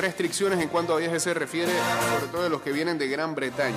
restricciones 0.01 0.61
en 0.61 0.69
cuanto 0.69 0.95
a 0.95 0.99
viajes 0.99 1.23
se 1.23 1.35
refiere, 1.35 1.73
sobre 2.15 2.27
todo 2.33 2.43
de 2.43 2.51
los 2.51 2.63
que 2.63 2.73
vienen 2.73 2.99
de 2.99 3.09
Gran 3.09 3.35
Bretaña. 3.35 3.77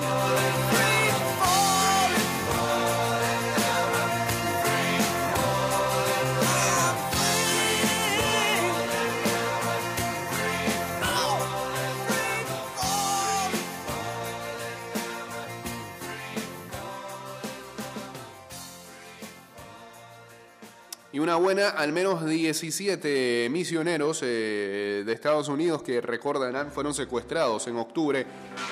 Buena, 21.36 21.69
al 21.69 21.91
menos 21.91 22.26
17 22.26 23.48
misioneros 23.50 24.19
eh, 24.24 25.04
de 25.06 25.13
Estados 25.13 25.48
Unidos 25.48 25.84
que 25.84 26.02
recordarán 26.02 26.72
fueron 26.72 26.93
secuestrados 26.93 27.67
en 27.67 27.78
octubre 27.78 28.26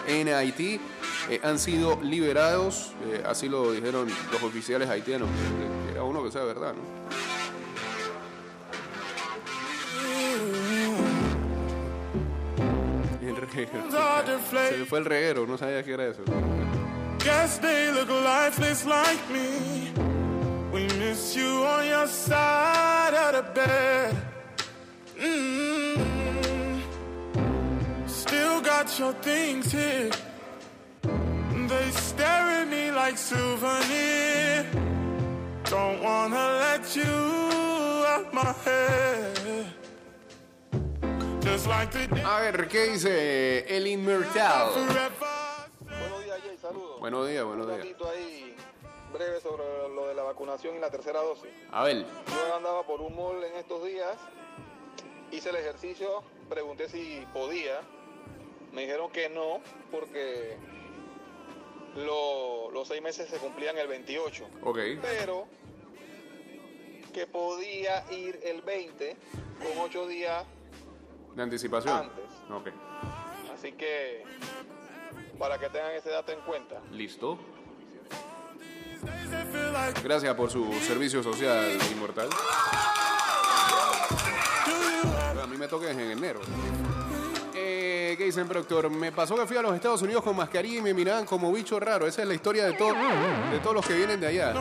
en 0.07 0.29
Haití, 0.29 0.79
eh, 1.29 1.39
han 1.43 1.59
sido 1.59 2.01
liberados, 2.01 2.93
eh, 3.11 3.23
así 3.25 3.47
lo 3.47 3.71
dijeron 3.71 4.07
los 4.31 4.43
oficiales 4.43 4.89
haitianos. 4.89 5.29
Era 5.91 6.03
uno 6.03 6.23
que 6.23 6.31
sea 6.31 6.43
verdad, 6.43 6.73
¿no? 6.73 7.01
El 13.27 13.35
reguero. 13.35 13.91
Se 14.69 14.85
fue 14.85 14.99
el 14.99 15.05
reguero, 15.05 15.47
no 15.47 15.57
sabía 15.57 15.83
qué 15.83 15.93
era 15.93 16.07
eso. 16.07 16.23
Guess 21.11 21.33
they 21.33 21.43
look 21.43 21.61
lifeless 21.61 21.61
like 21.61 21.61
me. 21.61 21.61
We 21.61 21.61
miss 21.61 21.61
you 21.61 21.65
on 21.65 21.85
your 21.87 22.07
side 22.07 23.13
of 23.13 23.33
the 23.35 23.43
bed. 23.53 24.15
Mm. 25.19 26.81
Still 28.07 28.61
got 28.61 28.99
your 28.99 29.13
things 29.13 29.71
here. 29.71 30.11
They 31.67 31.91
stare 31.91 32.61
at 32.61 32.67
me 32.67 32.91
like 32.91 33.17
souvenir. 33.17 34.65
Don't 35.65 36.01
wanna 36.01 36.59
let 36.59 36.95
you 36.95 37.03
out 37.03 38.33
my 38.33 38.53
head. 38.65 39.65
Just 41.41 41.67
like 41.67 41.91
the 41.91 42.07
day 42.07 42.23
A 42.23 42.39
ver, 42.41 42.67
¿qué 42.67 42.91
dice 42.91 43.65
el 43.67 43.87
Inmortal? 43.87 44.71
Buenos 44.73 46.23
días, 46.23 46.39
Jay, 46.43 46.57
saludos. 46.61 46.99
Buenos 46.99 47.27
días, 47.27 47.43
buenos 47.43 47.67
Un 47.67 47.81
días. 47.81 47.95
Breve 49.11 49.39
sobre 49.41 49.63
lo 49.93 50.07
de 50.07 50.13
la 50.15 50.23
vacunación 50.23 50.75
y 50.75 50.79
la 50.79 50.89
tercera 50.89 51.21
dosis. 51.21 51.49
A 51.71 51.83
ver, 51.83 52.05
Yo 52.27 52.55
andaba 52.55 52.83
por 52.83 53.01
un 53.01 53.15
mall 53.15 53.43
en 53.43 53.55
estos 53.55 53.83
días 53.85 54.17
hice 55.31 55.49
el 55.49 55.55
ejercicio, 55.57 56.23
pregunté 56.49 56.89
si 56.89 57.25
podía. 57.33 57.81
Me 58.73 58.81
dijeron 58.81 59.11
que 59.11 59.29
no, 59.29 59.61
porque 59.91 60.57
lo- 61.95 62.69
los 62.71 62.87
seis 62.87 63.01
meses 63.01 63.29
se 63.29 63.37
cumplían 63.37 63.77
el 63.77 63.87
28. 63.87 64.47
Ok. 64.63 64.79
Pero 65.01 65.47
que 67.13 67.27
podía 67.27 68.05
ir 68.11 68.39
el 68.43 68.61
20 68.61 69.17
con 69.59 69.83
ocho 69.85 70.07
días. 70.07 70.45
¿De 71.35 71.43
anticipación? 71.43 71.93
Antes. 71.95 72.25
Ok. 72.49 72.69
Así 73.53 73.73
que 73.73 74.23
para 75.37 75.57
que 75.57 75.69
tengan 75.69 75.91
ese 75.93 76.09
dato 76.09 76.31
en 76.31 76.39
cuenta. 76.41 76.81
Listo. 76.91 77.37
Gracias 80.03 80.35
por 80.35 80.49
su 80.49 80.71
servicio 80.85 81.21
social 81.23 81.77
inmortal. 81.91 82.29
A 85.41 85.47
mí 85.47 85.57
me 85.57 85.67
toca 85.67 85.89
en 85.91 85.99
enero. 85.99 86.39
Eh, 87.53 88.15
¿Qué 88.17 88.25
dicen, 88.25 88.47
Proctor? 88.47 88.89
Me 88.89 89.11
pasó 89.11 89.35
que 89.35 89.45
fui 89.45 89.57
a 89.57 89.61
los 89.61 89.75
Estados 89.75 90.01
Unidos 90.01 90.23
con 90.23 90.35
mascarilla 90.35 90.79
y 90.79 90.81
me 90.81 90.93
miraban 90.93 91.25
como 91.25 91.51
bicho 91.51 91.79
raro. 91.79 92.07
Esa 92.07 92.21
es 92.23 92.27
la 92.27 92.33
historia 92.33 92.65
de, 92.65 92.73
todo, 92.73 92.93
de 93.51 93.59
todos 93.61 93.75
los 93.75 93.85
que 93.85 93.93
vienen 93.95 94.19
de 94.19 94.27
allá. 94.27 94.53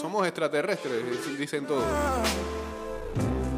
Somos 0.00 0.26
extraterrestres, 0.26 1.04
dic- 1.04 1.36
dicen 1.36 1.66
todos. 1.66 1.84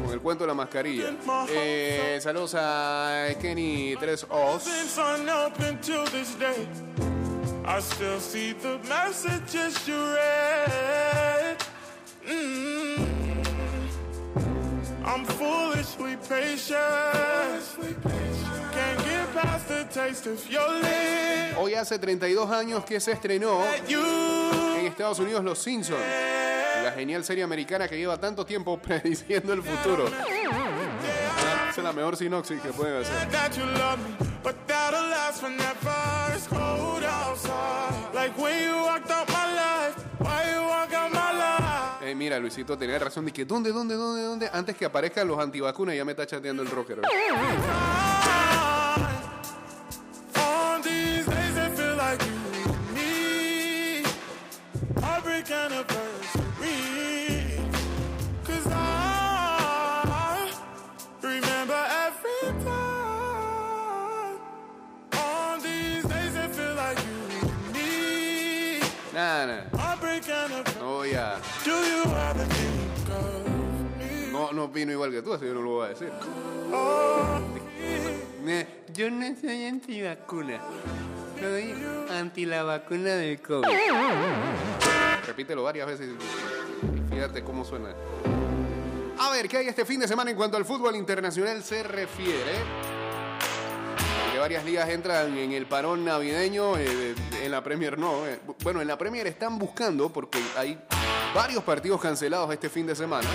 Con 0.03 0.13
el 0.13 0.19
cuento 0.19 0.43
de 0.43 0.47
la 0.47 0.53
mascarilla. 0.53 1.13
Eh, 1.49 2.19
saludos 2.21 2.55
a 2.57 3.27
Kenny 3.39 3.95
3Os. 3.95 4.61
Since 4.61 7.10
I 7.63 7.79
still 7.79 8.19
see 8.19 8.53
the 8.53 8.79
messages 8.89 9.87
you 9.87 9.95
read. 9.95 11.57
Mm. 12.27 13.07
I'm 15.05 15.25
foolishly 15.25 16.17
patient. 16.27 16.79
Can't 18.73 19.05
get 19.05 19.33
past 19.35 19.67
the 19.67 19.83
taste 19.91 20.25
of 20.27 20.49
your 20.49 20.69
lips. 20.81 21.57
Hoy 21.57 21.75
hace 21.75 21.99
32 21.99 22.49
años 22.49 22.83
que 22.83 22.99
se 22.99 23.11
estrenó 23.11 23.61
en 23.63 24.85
Estados 24.87 25.19
Unidos 25.19 25.43
Los 25.43 25.59
Simpsons. 25.59 25.99
La 26.83 26.91
genial 26.93 27.23
serie 27.23 27.43
americana 27.43 27.87
que 27.87 27.95
lleva 27.95 28.17
tanto 28.17 28.43
tiempo 28.43 28.77
prediciendo 28.81 29.53
el 29.53 29.61
futuro. 29.61 30.07
Esa 30.07 31.69
es 31.69 31.83
la 31.83 31.93
mejor 31.93 32.17
sinopsis 32.17 32.59
que 32.59 32.69
pueden 32.69 33.01
hacer. 33.03 33.27
That 35.31 35.31
that'll 35.31 35.31
last 35.31 35.43
whenever 35.43 36.35
it's 36.35 36.47
cold 36.47 37.03
outside. 37.03 38.13
Like 38.13 38.37
when 38.37 38.63
you 38.63 38.75
walked 38.75 39.09
out 39.11 39.27
my 39.29 39.53
life, 39.53 39.95
why 40.19 40.51
you 40.51 40.61
walk 40.61 40.93
out 40.93 41.13
my 41.13 41.33
life? 41.33 42.03
Eh, 42.03 42.15
mira, 42.15 42.39
Luisito 42.39 42.77
tenía 42.77 42.99
razón. 42.99 43.25
Dije, 43.25 43.45
¿dónde, 43.45 43.71
dónde, 43.71 43.95
dónde, 43.95 44.23
dónde? 44.23 44.49
Antes 44.51 44.75
que 44.75 44.85
aparezcan 44.85 45.27
los 45.27 45.39
antivacunas 45.39 45.95
ya 45.95 46.05
me 46.05 46.11
está 46.11 46.25
chateando 46.25 46.63
el 46.63 46.69
rocker. 46.69 46.99
On 46.99 47.05
No? 74.31 74.31
No, 74.31 74.51
no 74.53 74.63
opino 74.65 74.91
igual 74.91 75.11
que 75.11 75.21
tú, 75.21 75.33
así 75.33 75.45
yo 75.45 75.53
no 75.53 75.61
lo 75.61 75.69
voy 75.71 75.85
a 75.85 75.89
decir. 75.89 76.09
Oh, 76.73 77.39
Yo 78.93 79.09
no 79.11 79.35
soy 79.39 79.65
antivacuna. 79.65 80.59
Soy 81.39 81.73
anti 82.09 82.45
la 82.45 82.63
vacuna 82.63 83.15
del 83.15 83.41
COVID. 83.41 83.67
Repítelo 85.27 85.63
varias 85.63 85.87
veces 85.87 86.09
y 86.09 87.13
fíjate 87.13 87.43
cómo 87.43 87.65
suena. 87.65 87.89
A 89.19 89.29
ver, 89.29 89.47
¿qué 89.47 89.57
hay 89.57 89.67
este 89.67 89.85
fin 89.85 89.99
de 89.99 90.07
semana 90.07 90.31
en 90.31 90.37
cuanto 90.37 90.57
al 90.57 90.65
fútbol 90.65 90.95
internacional 90.95 91.63
se 91.63 91.83
refiere? 91.83 92.53
Varias 94.41 94.65
ligas 94.65 94.89
entran 94.89 95.37
en 95.37 95.51
el 95.51 95.67
parón 95.67 96.03
navideño, 96.03 96.75
eh, 96.75 97.13
en 97.43 97.51
la 97.51 97.63
Premier 97.63 97.99
no. 97.99 98.25
eh. 98.25 98.39
Bueno, 98.63 98.81
en 98.81 98.87
la 98.87 98.97
Premier 98.97 99.27
están 99.27 99.59
buscando, 99.59 100.09
porque 100.09 100.41
hay 100.57 100.79
varios 101.35 101.63
partidos 101.63 102.01
cancelados 102.01 102.51
este 102.51 102.67
fin 102.67 102.87
de 102.87 102.95
semana. 102.95 103.27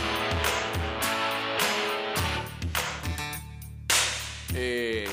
eh, 4.53 5.07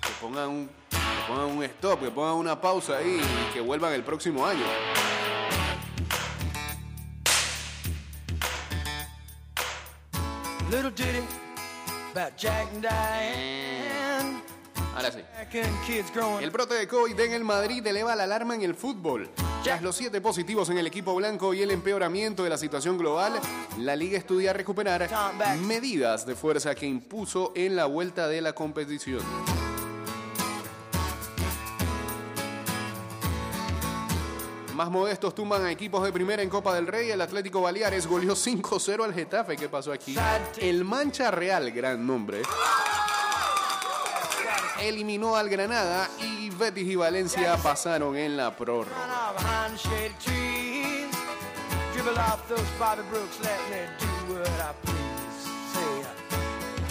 que 0.00 0.08
pongan 0.20 0.50
un 0.50 0.68
que 0.88 1.26
pongan 1.26 1.46
un 1.46 1.64
stop, 1.64 2.00
que 2.00 2.10
pongan 2.12 2.34
una 2.34 2.60
pausa 2.60 2.98
ahí 2.98 3.20
y 3.20 3.52
que 3.52 3.60
vuelvan 3.60 3.94
el 3.94 4.04
próximo 4.04 4.46
año. 4.46 4.62
Little 10.70 10.92
ditty 10.92 11.24
about 12.12 12.36
Jack 12.36 12.68
and 12.72 12.82
Diane. 12.82 13.97
Ahora 14.98 15.12
sí. 15.12 15.20
El 16.40 16.50
brote 16.50 16.74
de 16.74 16.88
COVID 16.88 17.20
en 17.20 17.32
el 17.32 17.44
Madrid 17.44 17.86
eleva 17.86 18.16
la 18.16 18.24
alarma 18.24 18.56
en 18.56 18.62
el 18.62 18.74
fútbol. 18.74 19.30
Tras 19.62 19.80
los 19.80 19.94
siete 19.94 20.20
positivos 20.20 20.70
en 20.70 20.78
el 20.78 20.88
equipo 20.88 21.14
blanco 21.14 21.54
y 21.54 21.62
el 21.62 21.70
empeoramiento 21.70 22.42
de 22.42 22.50
la 22.50 22.58
situación 22.58 22.98
global, 22.98 23.40
la 23.78 23.94
liga 23.94 24.18
estudia 24.18 24.52
recuperar 24.52 25.08
medidas 25.62 26.26
de 26.26 26.34
fuerza 26.34 26.74
que 26.74 26.86
impuso 26.86 27.52
en 27.54 27.76
la 27.76 27.86
vuelta 27.86 28.26
de 28.26 28.40
la 28.40 28.54
competición. 28.54 29.22
Más 34.74 34.90
modestos 34.90 35.34
tumban 35.34 35.64
a 35.64 35.72
equipos 35.72 36.04
de 36.04 36.12
primera 36.12 36.40
en 36.40 36.48
Copa 36.48 36.72
del 36.72 36.86
Rey. 36.86 37.10
El 37.10 37.20
Atlético 37.20 37.60
Baleares 37.60 38.06
goleó 38.06 38.34
5-0 38.34 39.04
al 39.04 39.12
Getafe. 39.12 39.56
¿Qué 39.56 39.68
pasó 39.68 39.92
aquí? 39.92 40.16
El 40.60 40.84
Mancha 40.84 41.32
Real, 41.32 41.72
gran 41.72 42.06
nombre, 42.06 42.42
eliminó 44.80 45.36
al 45.36 45.48
Granada 45.48 46.08
y 46.20 46.50
Betis 46.50 46.88
y 46.88 46.96
Valencia 46.96 47.56
pasaron 47.56 48.16
en 48.16 48.36
la 48.36 48.56
prórroga. 48.56 48.90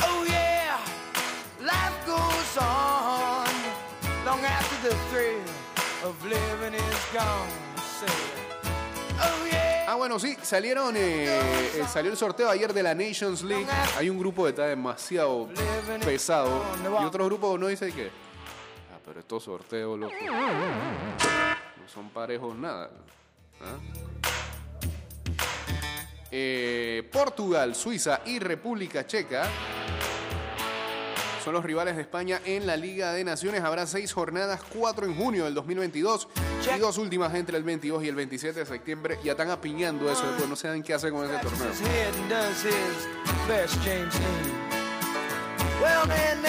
oh 0.04 0.26
of 6.04 6.26
living 6.26 6.73
is 6.73 7.06
gone. 7.13 7.50
Say, 8.00 8.08
oh 9.19 9.47
yeah. 9.52 9.76
Ah, 9.89 9.95
bueno, 9.95 10.19
sí, 10.19 10.36
salieron, 10.41 10.97
eh, 10.97 11.28
eh, 11.28 11.86
salió 11.89 12.12
el 12.12 12.17
sorteo 12.17 12.50
ayer 12.50 12.73
de 12.73 12.84
la 12.84 12.93
Nations 12.93 13.41
League. 13.41 13.65
Hay 13.97 14.10
un 14.10 14.19
grupo 14.19 14.43
que 14.43 14.50
está 14.50 14.65
demasiado 14.65 15.47
pesado 16.04 16.62
y 17.02 17.06
otro 17.06 17.23
grupo 17.23 17.58
no 17.58 17.67
dice 17.67 17.93
que. 17.93 18.08
Ah, 18.08 19.00
pero 19.06 19.21
estos 19.21 19.43
sorteos, 19.43 19.97
loco. 19.97 20.13
No 20.21 21.88
son 21.88 22.10
parejos 22.10 22.54
nada. 22.58 22.89
¿Ah? 23.62 23.78
Eh, 26.32 27.10
Portugal, 27.10 27.73
Suiza 27.73 28.19
y 28.26 28.39
República 28.39 29.08
Checa 29.08 29.47
son 31.47 31.53
los 31.53 31.63
rivales 31.63 31.95
de 31.95 32.01
España 32.01 32.41
en 32.43 32.67
la 32.67 32.75
Liga 32.75 33.13
de 33.13 33.23
Naciones. 33.23 33.63
Habrá 33.63 33.88
seis 33.88 34.12
jornadas, 34.12 34.60
cuatro 34.67 35.05
en 35.05 35.15
junio 35.15 35.45
del 35.45 35.53
2022 35.53 36.27
y 36.75 36.77
dos 36.77 36.97
últimas 36.97 37.33
entre 37.36 37.55
el 37.55 37.63
22 37.63 38.03
y 38.03 38.10
el 38.10 38.15
27 38.15 38.60
de 38.60 38.65
septiembre. 38.65 39.17
Ya 39.23 39.31
están 39.31 39.49
apiñando 39.49 40.12
eso, 40.12 40.25
pues 40.38 40.49
no 40.49 40.57
saben 40.57 40.83
qué 40.83 40.93
hacer 40.93 41.13
con 41.13 41.23
ese 41.23 41.41
torneo. 41.41 41.69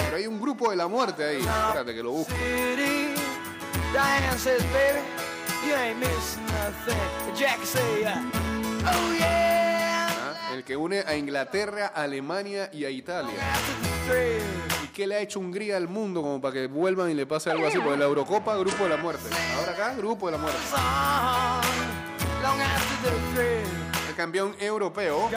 Pero 0.03 0.17
hay 0.17 0.27
un 0.27 0.41
grupo 0.41 0.69
de 0.69 0.75
la 0.75 0.89
muerte 0.89 1.23
ahí. 1.23 1.37
Espérate 1.37 1.95
que 1.95 2.03
lo 2.03 2.11
busco. 2.11 2.33
¿ah? 10.11 10.51
El 10.53 10.65
que 10.65 10.75
une 10.75 11.05
a 11.07 11.15
Inglaterra, 11.15 11.87
Alemania 11.87 12.69
y 12.73 12.83
a 12.83 12.89
Italia. 12.89 13.39
After 14.99 14.99
the 14.99 14.99
thrill. 14.99 14.99
¿Y 14.99 15.01
qué 15.01 15.07
le 15.07 15.15
ha 15.15 15.19
hecho 15.19 15.39
Hungría 15.39 15.77
al 15.77 15.87
mundo 15.87 16.21
como 16.21 16.41
para 16.41 16.53
que 16.53 16.67
vuelvan 16.67 17.09
y 17.09 17.13
le 17.13 17.25
pase 17.25 17.49
algo 17.49 17.67
así? 17.67 17.77
Porque 17.79 17.97
la 17.97 18.05
Eurocopa, 18.05 18.55
grupo 18.57 18.83
de 18.83 18.89
la 18.89 18.97
muerte. 18.97 19.29
Ahora 19.57 19.71
acá, 19.71 19.93
grupo 19.95 20.25
de 20.25 20.31
la 20.33 20.37
muerte. 20.37 20.59
El 24.09 24.15
campeón 24.15 24.55
europeo. 24.59 25.29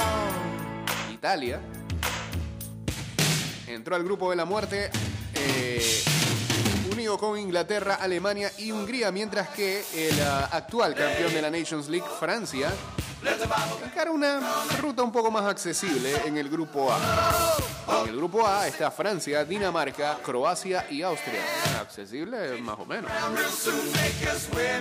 Italia, 1.13 1.61
entró 3.69 3.95
al 3.95 4.03
grupo 4.03 4.31
de 4.31 4.37
la 4.37 4.45
muerte 4.45 4.91
eh, 5.35 6.03
unido 6.93 7.17
con 7.19 7.39
Inglaterra, 7.39 7.95
Alemania 8.01 8.51
y 8.59 8.73
Hungría, 8.73 9.13
mientras 9.13 9.49
que 9.51 9.85
el 9.95 10.21
ah, 10.23 10.49
actual 10.53 10.95
campeón 10.95 11.33
de 11.33 11.43
la 11.43 11.51
Nations 11.51 11.89
League, 11.89 12.07
Francia, 12.19 12.73
Encara 13.85 14.11
una 14.11 14.41
ruta 14.81 15.03
un 15.03 15.13
poco 15.13 15.31
más 15.31 15.45
accesible 15.45 16.13
en 16.27 16.37
el 16.39 16.49
grupo 16.49 16.93
A. 16.93 16.99
En 17.89 18.09
el 18.09 18.17
grupo 18.17 18.47
A 18.47 18.67
está 18.69 18.91
Francia, 18.91 19.45
Dinamarca, 19.45 20.19
Croacia 20.23 20.87
y 20.91 21.03
Austria. 21.03 21.41
Accesible 21.81 22.61
más 22.63 22.79
o 22.79 22.85
menos. 22.87 23.11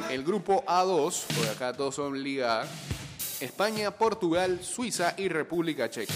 El 0.09 0.23
grupo 0.23 0.63
A2, 0.65 1.23
por 1.35 1.47
acá 1.49 1.73
todos 1.73 1.95
son 1.95 2.21
Liga 2.21 2.65
España, 3.39 3.91
Portugal, 3.91 4.59
Suiza 4.63 5.13
y 5.17 5.27
República 5.29 5.89
Checa. 5.89 6.13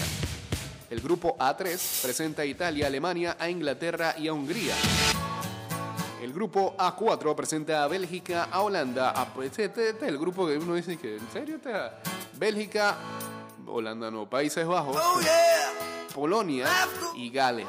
El 0.88 1.00
grupo 1.00 1.36
A3 1.38 2.02
presenta 2.02 2.42
a 2.42 2.44
Italia, 2.44 2.86
Alemania, 2.86 3.36
a 3.40 3.48
Inglaterra 3.50 4.14
y 4.16 4.28
a 4.28 4.32
Hungría. 4.32 4.74
El 6.22 6.32
grupo 6.32 6.76
A4 6.78 7.34
presenta 7.34 7.82
a 7.82 7.88
Bélgica, 7.88 8.48
a 8.50 8.60
Holanda, 8.62 9.10
a 9.10 9.26
pues, 9.34 9.50
este, 9.50 9.64
este- 9.66 9.88
este 9.90 10.04
es 10.06 10.10
el 10.12 10.18
grupo 10.18 10.46
que 10.46 10.56
uno 10.56 10.74
dice 10.74 10.96
que 10.96 11.16
en 11.16 11.28
serio 11.32 11.56
está 11.56 11.98
Bélgica, 12.34 12.96
Holanda 13.66 14.10
no, 14.10 14.28
Países 14.30 14.64
Bajos, 14.66 14.96
Oh 14.96 15.20
yeah, 15.20 15.65
Polonia 16.16 16.66
y 17.14 17.28
Gales. 17.28 17.66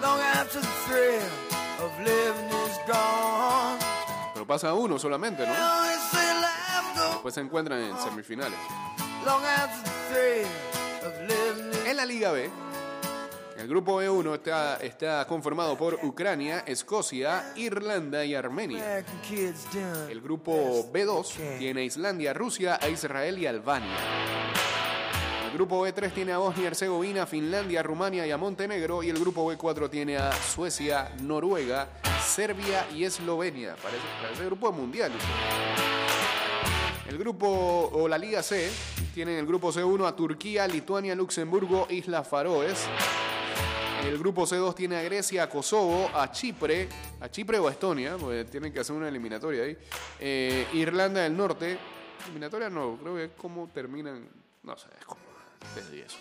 long 0.00 0.18
after 0.18 0.60
the 0.60 0.66
thrill 0.88 1.84
of 1.84 1.92
living 1.98 2.48
is 2.66 2.78
gone. 2.86 3.78
Pero 4.32 4.46
pasa 4.46 4.72
uno 4.72 4.98
solamente, 4.98 5.46
¿no? 5.46 5.52
Después 7.12 7.34
se 7.34 7.42
encuentran 7.42 7.82
en 7.82 7.98
semifinales. 7.98 8.58
En 11.86 11.96
la 11.98 12.06
Liga 12.06 12.32
B, 12.32 12.50
el 13.58 13.68
grupo 13.68 14.00
B1 14.00 14.34
está, 14.34 14.76
está 14.78 15.26
conformado 15.26 15.76
por 15.76 15.98
Ucrania, 16.02 16.60
Escocia, 16.66 17.52
Irlanda 17.56 18.24
y 18.24 18.34
Armenia. 18.34 19.04
El 20.08 20.22
grupo 20.22 20.90
B2 20.90 21.58
tiene 21.58 21.82
a 21.82 21.84
Islandia, 21.84 22.32
Rusia, 22.32 22.78
a 22.80 22.88
Israel 22.88 23.38
y 23.38 23.46
Albania. 23.46 23.96
Grupo 25.56 25.86
B3 25.86 26.12
tiene 26.12 26.32
a 26.34 26.38
Bosnia 26.38 26.64
y 26.64 26.66
Herzegovina, 26.66 27.24
Finlandia, 27.24 27.82
Rumania 27.82 28.26
y 28.26 28.30
a 28.30 28.36
Montenegro. 28.36 29.02
Y 29.02 29.08
el 29.08 29.18
grupo 29.18 29.50
B4 29.50 29.88
tiene 29.88 30.18
a 30.18 30.30
Suecia, 30.30 31.10
Noruega, 31.22 31.88
Serbia 32.22 32.86
y 32.94 33.04
Eslovenia. 33.04 33.74
Parece, 33.82 34.02
parece 34.20 34.44
grupo 34.44 34.70
mundial. 34.70 35.12
El 37.08 37.16
grupo 37.16 37.90
o 37.90 38.06
la 38.06 38.18
Liga 38.18 38.42
C 38.42 38.70
tiene 39.14 39.32
en 39.32 39.38
el 39.38 39.46
grupo 39.46 39.72
C1 39.72 40.06
a 40.06 40.14
Turquía, 40.14 40.68
Lituania, 40.68 41.14
Luxemburgo, 41.14 41.86
Islas 41.88 42.28
Faroes. 42.28 42.86
El 44.04 44.18
grupo 44.18 44.42
C2 44.42 44.74
tiene 44.74 44.96
a 44.96 45.02
Grecia, 45.04 45.44
a 45.44 45.48
Kosovo, 45.48 46.10
a 46.12 46.30
Chipre, 46.30 46.86
a 47.18 47.30
Chipre 47.30 47.58
o 47.58 47.68
a 47.68 47.70
Estonia, 47.70 48.18
porque 48.18 48.44
tienen 48.44 48.74
que 48.74 48.80
hacer 48.80 48.94
una 48.94 49.08
eliminatoria 49.08 49.62
ahí. 49.62 49.78
Eh, 50.20 50.66
Irlanda 50.74 51.22
del 51.22 51.34
Norte, 51.34 51.78
eliminatoria 52.24 52.68
no, 52.68 52.98
creo 53.00 53.14
que 53.14 53.24
es 53.24 53.30
como 53.38 53.68
terminan, 53.68 54.28
no 54.62 54.76
sé, 54.76 54.88
es 55.00 55.06
como 55.06 55.25
desde 55.74 56.06
eso. 56.06 56.16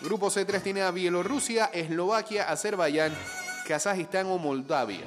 Grupo 0.00 0.30
C3 0.30 0.62
tiene 0.62 0.82
a 0.82 0.90
Bielorrusia, 0.90 1.66
Eslovaquia, 1.66 2.48
Azerbaiyán, 2.50 3.14
Kazajistán 3.66 4.26
o 4.26 4.38
Moldavia. 4.38 5.04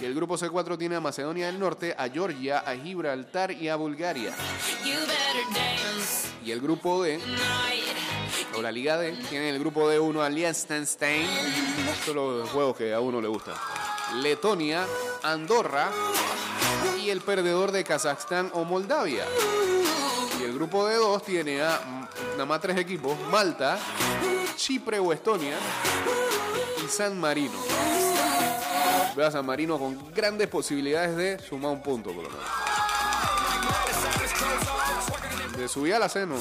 Y 0.00 0.04
el 0.04 0.14
grupo 0.14 0.36
C4 0.36 0.78
tiene 0.78 0.96
a 0.96 1.00
Macedonia 1.00 1.46
del 1.46 1.58
Norte, 1.58 1.94
a 1.96 2.08
Georgia, 2.08 2.58
a 2.58 2.76
Gibraltar 2.76 3.50
y 3.50 3.68
a 3.68 3.76
Bulgaria. 3.76 4.34
Y 6.44 6.52
el 6.52 6.60
grupo 6.60 7.02
D, 7.02 7.18
o 8.54 8.62
la 8.62 8.70
Liga 8.70 8.98
D, 8.98 9.12
tiene 9.28 9.50
el 9.50 9.58
grupo 9.58 9.90
D1 9.90 10.24
a 10.24 10.28
Liechtenstein. 10.28 11.26
Estos 11.90 12.04
son 12.04 12.16
los 12.16 12.50
juegos 12.50 12.76
que 12.76 12.92
a 12.92 13.00
uno 13.00 13.20
le 13.20 13.28
gustan. 13.28 13.54
Letonia, 14.22 14.86
Andorra 15.22 15.90
y 17.02 17.10
el 17.10 17.20
perdedor 17.20 17.72
de 17.72 17.82
Kazajstán 17.82 18.50
o 18.54 18.64
Moldavia. 18.64 19.24
El 20.46 20.54
grupo 20.54 20.88
D2 20.88 21.22
tiene 21.22 21.60
a 21.60 21.80
nada 22.32 22.46
más 22.46 22.60
tres 22.60 22.78
equipos: 22.78 23.18
Malta, 23.32 23.80
Chipre 24.54 25.00
o 25.00 25.12
Estonia 25.12 25.56
y 26.84 26.88
San 26.88 27.18
Marino. 27.18 27.58
Veo 29.16 29.26
a 29.26 29.30
San 29.32 29.44
Marino 29.44 29.76
con 29.76 30.12
grandes 30.14 30.46
posibilidades 30.46 31.16
de 31.16 31.40
sumar 31.40 31.72
un 31.72 31.82
punto, 31.82 32.12
por 32.12 32.22
lo 32.22 32.30
menos. 32.30 32.46
De 35.58 35.66
subir 35.68 35.94
a 35.94 35.98
la 35.98 36.08
seno. 36.08 36.36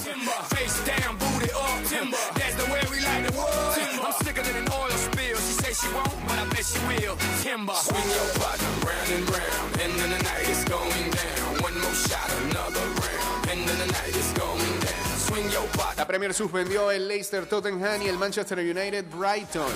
La 15.97 16.05
Premier 16.05 16.33
suspendió 16.33 16.91
el 16.91 17.07
Leicester 17.07 17.45
Tottenham 17.45 18.01
y 18.01 18.07
el 18.07 18.17
Manchester 18.17 18.59
United 18.59 19.05
Brighton. 19.09 19.71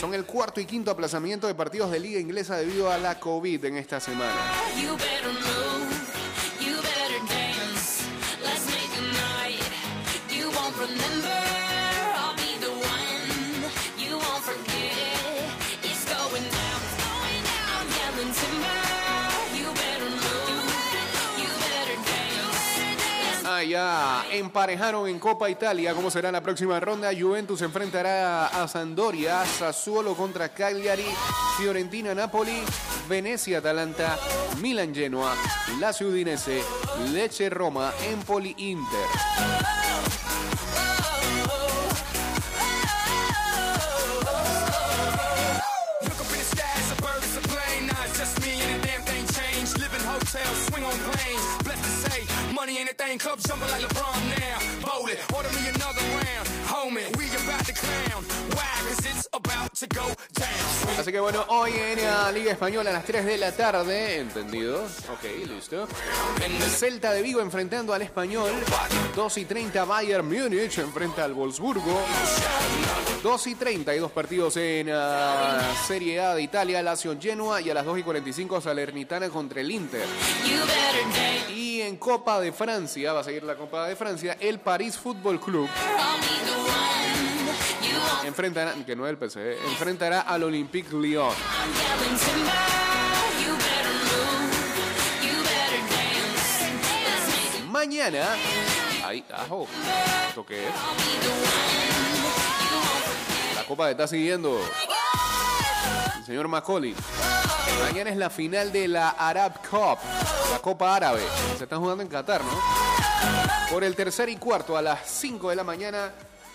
Son 0.00 0.12
el 0.14 0.24
cuarto 0.24 0.60
y 0.60 0.64
quinto 0.64 0.90
aplazamiento 0.90 1.46
de 1.46 1.54
partidos 1.54 1.90
de 1.90 2.00
liga 2.00 2.18
inglesa 2.18 2.56
debido 2.56 2.90
a 2.90 2.98
la 2.98 3.20
COVID 3.20 3.64
en 3.64 3.76
esta 3.76 4.00
semana. 4.00 4.34
Emparejaron 24.32 25.08
en 25.08 25.18
Copa 25.18 25.50
Italia. 25.50 25.94
¿Cómo 25.94 26.10
será 26.10 26.30
la 26.30 26.40
próxima 26.40 26.78
ronda? 26.80 27.10
Juventus 27.18 27.62
enfrentará 27.62 28.46
a 28.46 28.68
Sampdoria, 28.68 29.44
Sassuolo 29.44 30.14
contra 30.14 30.48
Cagliari, 30.50 31.06
Fiorentina, 31.58 32.14
Napoli, 32.14 32.62
Venecia, 33.08 33.58
Atalanta, 33.58 34.18
Milan, 34.60 34.94
Genoa, 34.94 35.34
Lazio 35.80 36.08
Udinese, 36.08 36.62
Lecce, 37.12 37.50
Roma, 37.50 37.92
Empoli, 38.10 38.54
Inter. 38.58 39.83
Thing. 53.06 53.18
Club 53.18 53.38
jumping 53.46 53.70
like 53.70 53.82
LeBron 53.82 54.20
now. 54.38 54.58
Bowling, 54.86 55.16
order 55.34 55.50
me 55.50 55.68
another 55.68 56.04
round. 56.18 56.46
Homie, 56.66 57.06
we 57.16 57.26
about 57.42 57.64
to 57.66 57.72
clown. 57.72 58.22
Why? 58.56 58.74
Cause 58.88 59.06
it's 59.06 59.28
about 59.32 59.74
to 59.74 59.86
go 59.86 60.06
down. 60.34 60.98
Así 60.98 61.10
que 61.10 61.20
bueno, 61.20 61.44
hoy 61.48 61.72
en 61.72 62.02
la 62.02 62.30
Liga 62.30 62.52
Española 62.52 62.90
a 62.90 62.92
las 62.92 63.04
3 63.04 63.24
de 63.24 63.38
la 63.38 63.52
tarde, 63.52 64.18
¿entendido? 64.18 64.84
Ok, 64.84 65.24
listo. 65.48 65.88
Celta 66.76 67.12
de 67.12 67.22
Vigo 67.22 67.40
enfrentando 67.40 67.92
al 67.92 68.02
Español. 68.02 68.52
2 69.14 69.38
y 69.38 69.44
30 69.44 69.84
Bayern 69.84 70.26
Múnich 70.26 70.78
enfrenta 70.78 71.24
al 71.24 71.34
Wolfsburgo. 71.34 72.00
2 73.22 73.46
y 73.46 73.54
30 73.54 73.90
hay 73.90 73.98
dos 73.98 74.12
partidos 74.12 74.56
en 74.58 74.90
ah, 74.92 75.74
Serie 75.86 76.20
A 76.20 76.34
de 76.34 76.42
Italia, 76.42 76.82
Lazio 76.82 77.16
Genoa 77.18 77.60
y 77.60 77.70
a 77.70 77.74
las 77.74 77.86
2 77.86 78.00
y 78.00 78.02
45 78.02 78.60
Salernitana 78.60 79.30
contra 79.30 79.62
el 79.62 79.70
Inter. 79.70 80.04
Y 81.48 81.63
en 81.86 81.96
Copa 81.96 82.40
de 82.40 82.52
Francia, 82.52 83.12
va 83.12 83.20
a 83.20 83.24
seguir 83.24 83.42
la 83.42 83.56
Copa 83.56 83.86
de 83.86 83.96
Francia, 83.96 84.36
el 84.40 84.58
París 84.60 84.96
Fútbol 84.96 85.40
Club 85.40 85.68
enfrentará, 88.26 88.74
que 88.84 88.96
no 88.96 89.06
es 89.06 89.16
el 89.16 89.30
PSG, 89.30 89.38
enfrentará 89.70 90.22
al 90.22 90.42
Olympique 90.42 90.94
Lyon. 90.94 91.34
Mañana, 97.70 98.34
ahí, 99.04 99.24
ajo, 99.32 99.68
¿esto 100.28 100.46
qué 100.46 100.68
es? 100.68 100.74
La 103.56 103.64
copa 103.64 103.90
está 103.90 104.06
siguiendo 104.06 104.58
el 106.18 106.24
señor 106.24 106.48
Macaulay. 106.48 106.94
Mañana 107.80 108.10
es 108.10 108.16
la 108.16 108.30
final 108.30 108.72
de 108.72 108.88
la 108.88 109.10
Arab 109.10 109.60
Cup, 109.68 109.98
la 110.50 110.58
Copa 110.60 110.94
Árabe. 110.96 111.22
Se 111.56 111.64
están 111.64 111.80
jugando 111.80 112.02
en 112.02 112.08
Qatar, 112.08 112.42
¿no? 112.42 112.50
Por 113.70 113.84
el 113.84 113.94
tercer 113.94 114.28
y 114.28 114.36
cuarto 114.36 114.76
a 114.76 114.82
las 114.82 115.00
5 115.08 115.50
de 115.50 115.56
la 115.56 115.64
mañana, 115.64 116.12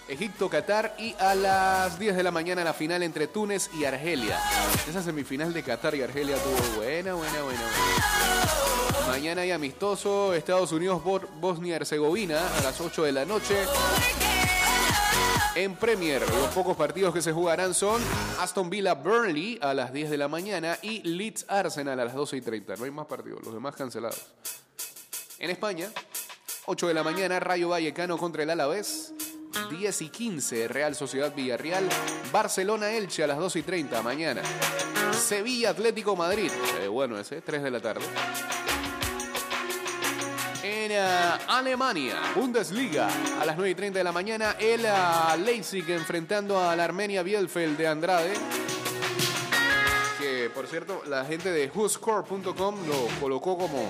Egipto-Qatar 0.07 0.95
y 0.97 1.15
a 1.19 1.35
las 1.35 1.99
10 1.99 2.15
de 2.15 2.23
la 2.23 2.31
mañana 2.31 2.63
la 2.63 2.73
final 2.73 3.03
entre 3.03 3.27
Túnez 3.27 3.69
y 3.79 3.85
Argelia. 3.85 4.39
Esa 4.87 5.03
semifinal 5.03 5.53
de 5.53 5.63
Qatar 5.63 5.95
y 5.95 6.01
Argelia 6.01 6.35
tuvo 6.37 6.77
buena, 6.77 7.13
buena, 7.13 7.41
buena. 7.41 7.61
Mañana 9.07 9.41
hay 9.41 9.51
amistoso 9.51 10.33
Estados 10.33 10.71
Unidos 10.71 11.01
Bosnia-Herzegovina 11.39 12.39
a 12.57 12.61
las 12.61 12.79
8 12.79 13.03
de 13.03 13.11
la 13.11 13.25
noche. 13.25 13.55
En 15.55 15.75
Premier, 15.75 16.21
los 16.21 16.53
pocos 16.53 16.77
partidos 16.77 17.13
que 17.13 17.21
se 17.21 17.33
jugarán 17.33 17.73
son 17.73 18.01
Aston 18.39 18.69
Villa 18.69 18.93
Burnley 18.93 19.59
a 19.61 19.73
las 19.73 19.91
10 19.91 20.09
de 20.09 20.17
la 20.17 20.27
mañana 20.27 20.77
y 20.81 21.01
Leeds 21.01 21.45
Arsenal 21.49 21.99
a 21.99 22.05
las 22.05 22.13
12 22.13 22.37
y 22.37 22.41
30. 22.41 22.75
No 22.77 22.85
hay 22.85 22.91
más 22.91 23.07
partidos, 23.07 23.43
los 23.43 23.53
demás 23.53 23.75
cancelados. 23.75 24.25
En 25.37 25.49
España, 25.49 25.89
8 26.65 26.87
de 26.87 26.93
la 26.93 27.03
mañana, 27.03 27.39
Rayo 27.39 27.69
Vallecano 27.69 28.17
contra 28.17 28.43
el 28.43 28.49
Alavés. 28.51 29.13
10 29.69 30.01
y 30.01 30.09
15, 30.09 30.67
Real 30.67 30.95
Sociedad 30.95 31.33
Villarreal. 31.35 31.89
Barcelona 32.31 32.91
Elche 32.91 33.23
a 33.23 33.27
las 33.27 33.37
2 33.37 33.57
y 33.57 33.63
30 33.63 34.01
mañana. 34.01 34.41
Sevilla 35.11 35.71
Atlético 35.71 36.15
Madrid. 36.15 36.51
Eh, 36.81 36.87
bueno, 36.87 37.19
ese, 37.19 37.41
3 37.41 37.63
de 37.63 37.71
la 37.71 37.81
tarde. 37.81 38.05
Alemania, 41.47 42.15
Bundesliga, 42.35 43.09
a 43.39 43.45
las 43.45 43.55
9 43.55 43.71
y 43.71 43.75
30 43.75 43.99
de 43.99 44.03
la 44.03 44.11
mañana, 44.11 44.55
el 44.59 44.85
ah, 44.85 45.35
Leipzig 45.37 45.89
enfrentando 45.89 46.59
a 46.59 46.75
la 46.75 46.83
Armenia 46.83 47.23
Bielefeld 47.23 47.77
de 47.77 47.87
Andrade. 47.87 48.33
Que, 50.19 50.49
por 50.53 50.67
cierto, 50.67 51.01
la 51.07 51.25
gente 51.25 51.51
de 51.51 51.71
whoscore.com 51.73 52.87
lo 52.87 53.07
colocó 53.19 53.57
como 53.57 53.89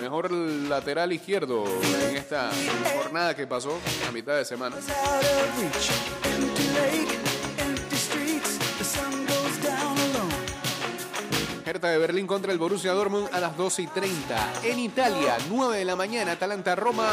mejor 0.00 0.32
lateral 0.32 1.12
izquierdo 1.12 1.64
en 2.08 2.16
esta 2.16 2.50
jornada 2.96 3.36
que 3.36 3.46
pasó 3.46 3.78
a 4.08 4.12
mitad 4.12 4.36
de 4.36 4.44
semana. 4.44 4.76
Hertha 11.80 11.92
de 11.92 11.98
Berlín 11.98 12.26
contra 12.26 12.52
el 12.52 12.58
Borussia 12.58 12.92
Dortmund 12.92 13.30
a 13.32 13.40
las 13.40 13.56
12 13.56 13.80
y 13.80 13.86
30. 13.86 14.52
En 14.64 14.78
Italia, 14.78 15.38
9 15.48 15.78
de 15.78 15.84
la 15.86 15.96
mañana, 15.96 16.32
Atalanta-Roma. 16.32 17.08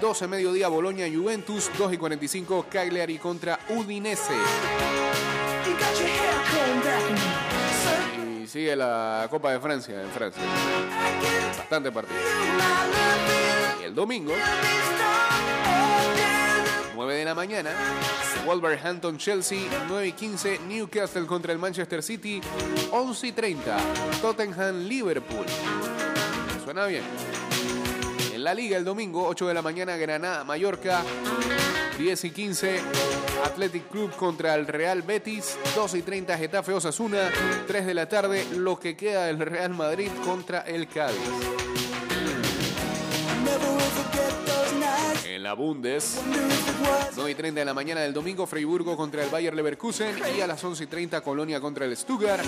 12 0.00 0.26
mediodía, 0.26 0.68
Boloña-Juventus. 0.68 1.70
2 1.76 1.92
y 1.92 1.98
45, 1.98 2.66
Cagliari 2.70 3.18
contra 3.18 3.58
Udinese. 3.68 4.32
Y 8.16 8.46
sigue 8.46 8.74
la 8.76 9.26
Copa 9.28 9.52
de 9.52 9.60
Francia 9.60 10.00
en 10.00 10.08
Francia. 10.08 10.42
Bastante 11.58 11.92
partido. 11.92 12.18
Y 13.78 13.84
el 13.84 13.94
domingo, 13.94 14.32
is 17.40 17.54
all 17.54 17.62
down 17.62 17.62
9 17.62 17.62
de 17.62 17.62
la 17.62 17.70
mañana, 17.70 17.70
Wolverhampton-Chelsea. 18.46 19.68
9 19.88 20.06
y 20.06 20.12
15, 20.12 20.58
Newcastle 20.68 21.26
contra 21.26 21.52
el 21.52 21.58
Manchester 21.58 22.02
City. 22.02 22.40
11 22.90 23.26
y 23.26 23.32
30, 23.32 23.78
Tottenham-Liverpool. 24.20 25.46
Suena 26.64 26.86
bien. 26.86 27.02
En 28.34 28.44
la 28.44 28.54
liga 28.54 28.76
el 28.76 28.84
domingo, 28.84 29.26
8 29.26 29.48
de 29.48 29.54
la 29.54 29.62
mañana, 29.62 29.96
Granada, 29.96 30.44
Mallorca. 30.44 31.02
10 31.98 32.24
y 32.24 32.30
15, 32.30 32.80
Athletic 33.44 33.88
Club 33.88 34.14
contra 34.16 34.54
el 34.54 34.66
Real 34.66 35.02
Betis. 35.02 35.56
12 35.74 35.98
y 35.98 36.02
30, 36.02 36.38
Getafe 36.38 36.72
Osasuna. 36.72 37.30
3 37.66 37.86
de 37.86 37.94
la 37.94 38.08
tarde, 38.08 38.46
lo 38.56 38.78
que 38.78 38.96
queda 38.96 39.26
del 39.26 39.38
Real 39.38 39.74
Madrid 39.74 40.10
contra 40.24 40.60
el 40.60 40.88
Cádiz. 40.88 41.18
En 45.28 45.42
la 45.42 45.52
Bundes, 45.52 46.16
Wonder 46.16 46.46
if 46.46 46.68
it 46.68 46.80
was 46.80 47.16
9 47.16 47.30
y 47.30 47.34
30 47.34 47.60
de 47.60 47.64
la 47.66 47.74
mañana 47.74 48.00
del 48.00 48.14
domingo, 48.14 48.46
Freiburgo 48.46 48.96
contra 48.96 49.22
el 49.22 49.28
Bayer 49.28 49.54
Leverkusen. 49.54 50.16
Y 50.34 50.40
a 50.40 50.46
las 50.46 50.64
11 50.64 50.84
y 50.84 50.86
30, 50.86 51.20
Colonia 51.20 51.60
contra 51.60 51.84
el 51.84 51.94
Stuttgart. 51.94 52.42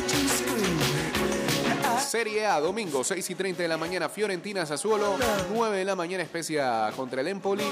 Serie 2.01 2.47
A, 2.47 2.59
domingo, 2.59 3.05
6 3.05 3.29
y 3.29 3.35
30 3.35 3.63
de 3.63 3.69
la 3.69 3.77
mañana, 3.77 4.09
Fiorentina 4.09 4.65
Sassuolo. 4.65 5.17
9 5.53 5.77
de 5.77 5.85
la 5.85 5.95
mañana, 5.95 6.23
Especia 6.23 6.91
contra 6.97 7.21
el 7.21 7.29
Empoli. 7.29 7.65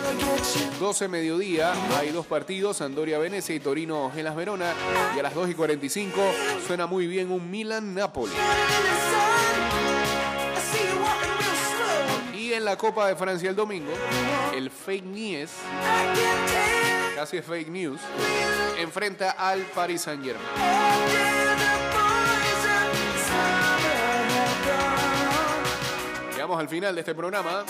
12 0.78 1.08
mediodía, 1.08 1.72
hay 1.98 2.10
dos 2.10 2.26
partidos, 2.26 2.82
Andoria 2.82 3.18
Venecia 3.18 3.54
y 3.54 3.60
Torino 3.60 4.12
Gelas 4.14 4.36
Verona. 4.36 4.74
Y 5.16 5.20
a 5.20 5.22
las 5.22 5.34
2 5.34 5.48
y 5.48 5.54
45 5.54 6.20
suena 6.66 6.86
muy 6.86 7.06
bien 7.06 7.32
un 7.32 7.50
Milan 7.50 7.94
Napoli. 7.94 8.32
En 12.58 12.64
la 12.64 12.76
Copa 12.76 13.06
de 13.06 13.14
Francia 13.14 13.48
el 13.48 13.54
domingo, 13.54 13.92
el 14.52 14.68
Fake 14.68 15.04
News, 15.04 15.50
casi 17.14 17.36
es 17.36 17.44
fake 17.46 17.68
news, 17.68 18.00
enfrenta 18.76 19.30
al 19.30 19.60
Paris 19.62 20.02
Saint 20.02 20.24
Germain. 20.24 20.44
Llegamos 26.32 26.58
al 26.58 26.68
final 26.68 26.94
de 26.96 27.00
este 27.00 27.14
programa. 27.14 27.64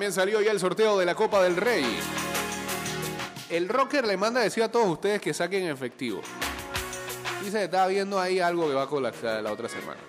También 0.00 0.14
salió 0.14 0.40
ya 0.40 0.50
el 0.50 0.58
sorteo 0.58 0.98
de 0.98 1.04
la 1.04 1.14
Copa 1.14 1.42
del 1.42 1.56
Rey. 1.56 1.84
El 3.50 3.68
rocker 3.68 4.06
le 4.06 4.16
manda 4.16 4.40
a 4.40 4.44
decir 4.44 4.62
a 4.62 4.72
todos 4.72 4.88
ustedes 4.88 5.20
que 5.20 5.34
saquen 5.34 5.68
efectivo. 5.68 6.22
Dice 7.44 7.58
que 7.58 7.64
está 7.64 7.86
viendo 7.86 8.18
ahí 8.18 8.40
algo 8.40 8.66
que 8.66 8.72
va 8.72 8.84
a 8.84 8.86
colapsar 8.86 9.42
la 9.42 9.52
otra 9.52 9.68
semana. 9.68 10.00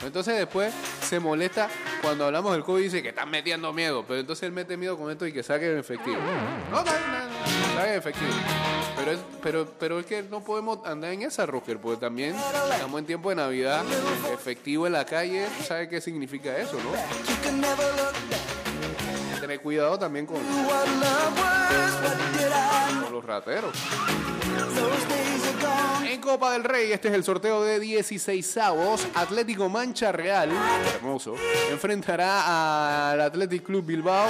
Entonces 0.00 0.38
después 0.38 0.72
se 1.00 1.18
molesta 1.18 1.68
cuando 2.02 2.26
hablamos 2.26 2.52
del 2.52 2.62
COVID 2.62 2.82
y 2.82 2.84
dice 2.84 3.02
que 3.02 3.08
están 3.08 3.28
metiendo 3.28 3.72
miedo. 3.72 4.04
Pero 4.06 4.20
entonces 4.20 4.44
él 4.44 4.52
mete 4.52 4.76
miedo 4.76 4.96
con 4.96 5.10
esto 5.10 5.26
y 5.26 5.32
que 5.32 5.42
saquen 5.42 5.76
efectivo. 5.76 6.18
No, 6.70 6.84
no, 6.84 6.84
no, 6.84 7.74
no, 7.74 7.84
efectivo. 7.84 8.30
Pero 8.96 9.10
es, 9.12 9.18
pero, 9.42 9.66
pero 9.78 9.98
es 10.00 10.06
que 10.06 10.22
no 10.22 10.40
podemos 10.40 10.78
andar 10.84 11.12
en 11.12 11.22
esa 11.22 11.46
rocker, 11.46 11.78
porque 11.78 12.00
también 12.00 12.36
estamos 12.70 13.00
en 13.00 13.06
tiempo 13.06 13.30
de 13.30 13.36
Navidad, 13.36 13.84
efectivo 14.32 14.86
en 14.86 14.92
la 14.92 15.04
calle, 15.04 15.46
¿sabe 15.66 15.88
qué 15.88 16.00
significa 16.00 16.56
eso, 16.56 16.74
no? 16.74 16.92
Tener 19.40 19.60
cuidado 19.60 19.98
también 19.98 20.26
con, 20.26 20.36
con 23.02 23.12
los 23.12 23.24
rateros. 23.24 23.72
En 26.06 26.20
Copa 26.20 26.52
del 26.52 26.64
Rey, 26.64 26.92
este 26.92 27.08
es 27.08 27.14
el 27.14 27.24
sorteo 27.24 27.62
de 27.62 27.80
16 27.80 28.56
avos. 28.58 29.06
Atlético 29.14 29.68
Mancha 29.68 30.12
Real, 30.12 30.50
hermoso, 30.94 31.34
enfrentará 31.70 33.10
al 33.12 33.20
Athletic 33.20 33.62
Club 33.62 33.84
Bilbao. 33.84 34.28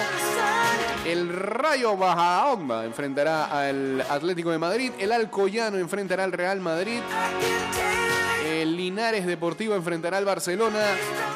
El 1.04 1.28
Rayo 1.28 1.96
Majadahonda 1.96 2.84
enfrentará 2.84 3.46
al 3.46 4.00
Atlético 4.02 4.50
de 4.50 4.58
Madrid. 4.58 4.92
El 4.98 5.12
Alcoyano 5.12 5.76
enfrentará 5.78 6.24
al 6.24 6.32
Real 6.32 6.60
Madrid. 6.60 7.00
Linares 8.83 9.27
Deportivo 9.27 9.77
enfrentará 9.77 10.16
al 10.16 10.25
Barcelona. 10.25 10.81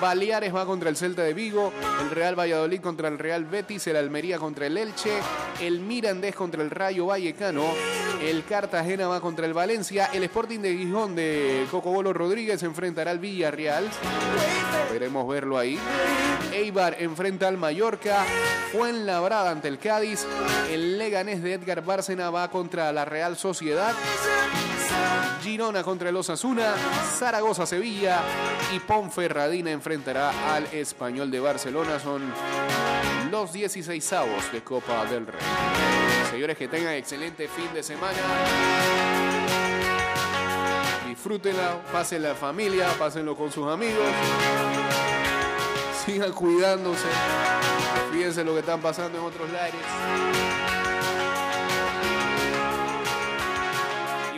Baleares 0.01 0.53
va 0.53 0.67
contra 0.67 0.91
el 0.91 0.97
Celta 0.97 1.23
de 1.23 1.33
Vigo. 1.33 1.73
El 2.03 2.11
Real 2.11 2.37
Valladolid 2.37 2.81
contra 2.81 3.07
el 3.07 3.21
Real 3.21 3.45
Betis. 3.45 3.87
El 3.87 3.95
Almería 3.95 4.41
contra 4.41 4.67
el 4.67 4.77
Elche. 4.77 5.13
El 5.61 5.79
Mirandés 5.79 6.35
contra 6.35 6.61
el 6.61 6.71
Rayo 6.71 7.07
Vallecano. 7.07 7.63
El 8.21 8.43
Cartagena 8.43 9.07
va 9.07 9.21
contra 9.21 9.47
el 9.47 9.55
Valencia. 9.55 10.07
El 10.13 10.25
Sporting 10.25 10.59
de 10.59 10.77
Gijón 10.77 11.15
de 11.15 11.69
Cocobolo 11.71 12.13
Rodríguez 12.13 12.65
enfrentará 12.65 13.13
al 13.13 13.21
Villarreal. 13.21 13.89
Esperemos 14.87 15.29
verlo 15.29 15.57
ahí. 15.57 15.79
Eibar 16.53 16.97
enfrenta 16.99 17.47
al 17.47 17.59
Mallorca. 17.59 18.25
Fuenlabrada 18.73 19.53
ante 19.53 19.69
el 19.69 19.79
Cádiz. 19.79 20.27
El 20.69 20.99
Leganés 20.99 21.45
de 21.45 21.53
Edgar 21.53 21.85
Bárcena 21.85 22.29
va 22.31 22.51
contra 22.51 22.93
la 22.93 23.05
Real 23.05 23.37
Sociedad. 23.37 23.95
Girona 25.43 25.83
contra 25.83 26.09
el 26.09 26.17
Osasuna, 26.17 26.75
Zaragoza 27.19 27.67
Sevilla 27.67 28.21
y 28.75 28.81
Ponferradina 28.81 29.71
enfrentará 29.71 30.55
al 30.55 30.65
Español 30.73 31.31
de 31.31 31.41
Barcelona. 31.41 32.01
Son 32.01 32.23
los 33.31 33.53
16 33.53 34.13
avos 34.13 34.53
de 34.53 34.63
Copa 34.63 35.05
del 35.07 35.27
Rey. 35.27 35.41
Señores, 36.31 36.57
que 36.57 36.69
tengan 36.69 36.95
excelente 36.95 37.49
fin 37.49 37.73
de 37.73 37.83
semana. 37.83 38.19
Disfrútenla, 41.09 41.83
pásenla 41.93 42.31
en 42.31 42.37
familia, 42.37 42.89
pásenlo 42.99 43.37
con 43.37 43.51
sus 43.51 43.67
amigos. 43.67 44.07
Sigan 46.05 46.33
cuidándose. 46.33 47.09
Fíjense 48.13 48.45
lo 48.45 48.53
que 48.53 48.61
están 48.61 48.81
pasando 48.81 49.19
en 49.19 49.25
otros 49.25 49.51
lares. 49.51 50.76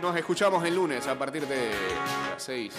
Nos 0.09 0.17
escuchamos 0.17 0.65
el 0.65 0.75
lunes 0.75 1.07
a 1.07 1.19
partir 1.19 1.47
de 1.47 1.71
las 2.31 2.43
seis 2.43 2.73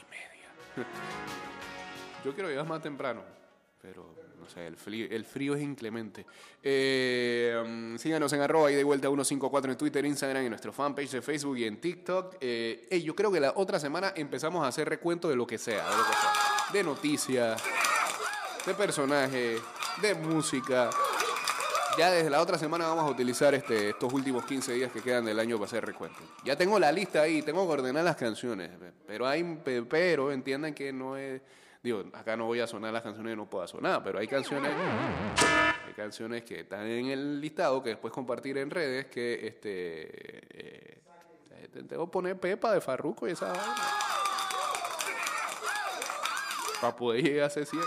y 0.00 0.08
media. 0.08 0.86
Yo 2.24 2.32
quiero 2.32 2.48
llegar 2.48 2.64
más 2.64 2.80
temprano, 2.80 3.24
pero 3.82 4.14
no 4.38 4.48
sé, 4.48 4.68
el 4.68 4.76
frío, 4.76 5.08
el 5.10 5.24
frío 5.24 5.56
es 5.56 5.62
inclemente. 5.62 6.24
Eh, 6.62 7.60
mm, 7.66 7.96
síganos 7.96 8.32
en 8.34 8.40
arroba 8.40 8.70
y 8.70 8.76
de 8.76 8.84
vuelta 8.84 9.08
154 9.08 9.72
en 9.72 9.76
Twitter, 9.76 10.06
Instagram, 10.06 10.44
en 10.44 10.50
nuestro 10.50 10.72
fanpage 10.72 11.10
de 11.10 11.22
Facebook 11.22 11.58
y 11.58 11.64
en 11.64 11.80
TikTok. 11.80 12.36
Eh, 12.40 13.02
yo 13.04 13.16
creo 13.16 13.32
que 13.32 13.40
la 13.40 13.54
otra 13.56 13.80
semana 13.80 14.12
empezamos 14.14 14.64
a 14.64 14.68
hacer 14.68 14.88
recuento 14.88 15.28
de 15.28 15.34
lo 15.34 15.44
que 15.44 15.58
sea, 15.58 15.90
de, 15.90 15.96
lo 15.96 16.04
que 16.04 16.12
sea. 16.12 16.72
de 16.72 16.84
noticias, 16.84 17.62
de 18.64 18.74
personajes, 18.74 19.60
de 20.00 20.14
música. 20.14 20.88
Ya 21.98 22.10
desde 22.10 22.30
la 22.30 22.40
otra 22.40 22.56
semana 22.56 22.86
vamos 22.86 23.04
a 23.04 23.08
utilizar 23.10 23.54
este, 23.54 23.90
estos 23.90 24.12
últimos 24.12 24.44
15 24.46 24.72
días 24.72 24.92
que 24.92 25.02
quedan 25.02 25.24
del 25.24 25.38
año 25.38 25.56
para 25.56 25.66
hacer 25.66 25.84
recuento. 25.84 26.18
Ya 26.44 26.56
tengo 26.56 26.78
la 26.78 26.90
lista 26.92 27.22
ahí, 27.22 27.42
tengo 27.42 27.66
que 27.66 27.72
ordenar 27.72 28.04
las 28.04 28.16
canciones, 28.16 28.70
pero 29.06 29.26
hay 29.26 29.42
pe- 29.42 29.82
pero 29.82 30.32
entiendan 30.32 30.72
que 30.72 30.92
no 30.92 31.16
es 31.16 31.42
digo, 31.82 32.04
acá 32.12 32.36
no 32.36 32.44
voy 32.46 32.60
a 32.60 32.66
sonar 32.66 32.92
las 32.92 33.02
canciones 33.02 33.32
que 33.32 33.36
no 33.36 33.48
pueda 33.48 33.66
sonar, 33.66 34.02
pero 34.04 34.18
hay 34.18 34.28
canciones 34.28 34.70
hay 35.86 35.92
canciones 35.94 36.42
que 36.44 36.60
están 36.60 36.86
en 36.86 37.06
el 37.06 37.40
listado 37.40 37.82
que 37.82 37.90
después 37.90 38.12
compartir 38.12 38.56
en 38.58 38.70
redes 38.70 39.06
que 39.06 39.46
este 39.46 40.08
eh, 40.58 41.02
te- 41.72 41.82
te 41.82 41.96
voy 41.96 42.06
a 42.06 42.10
poner 42.10 42.38
Pepa 42.38 42.72
de 42.72 42.80
Farruko 42.80 43.26
y 43.28 43.32
esa 43.32 43.52
para 46.80 46.96
poder 46.96 47.22
llegar 47.22 47.46
a 47.46 47.50
ser 47.50 47.66
100. 47.66 47.82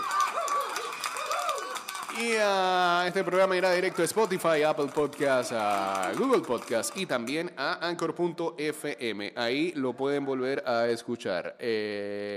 Y 2.16 2.34
ah, 2.40 3.04
este 3.08 3.24
programa 3.24 3.56
irá 3.56 3.72
directo 3.72 4.02
a 4.02 4.04
Spotify, 4.04 4.62
Apple 4.62 4.86
Podcast, 4.94 5.50
a 5.52 6.12
Google 6.16 6.42
Podcast 6.42 6.96
y 6.96 7.06
también 7.06 7.50
a 7.56 7.84
Anchor.fm. 7.88 9.32
Ahí 9.34 9.72
lo 9.74 9.94
pueden 9.94 10.24
volver 10.24 10.62
a 10.64 10.86
escuchar. 10.86 11.56
Eh, 11.58 12.32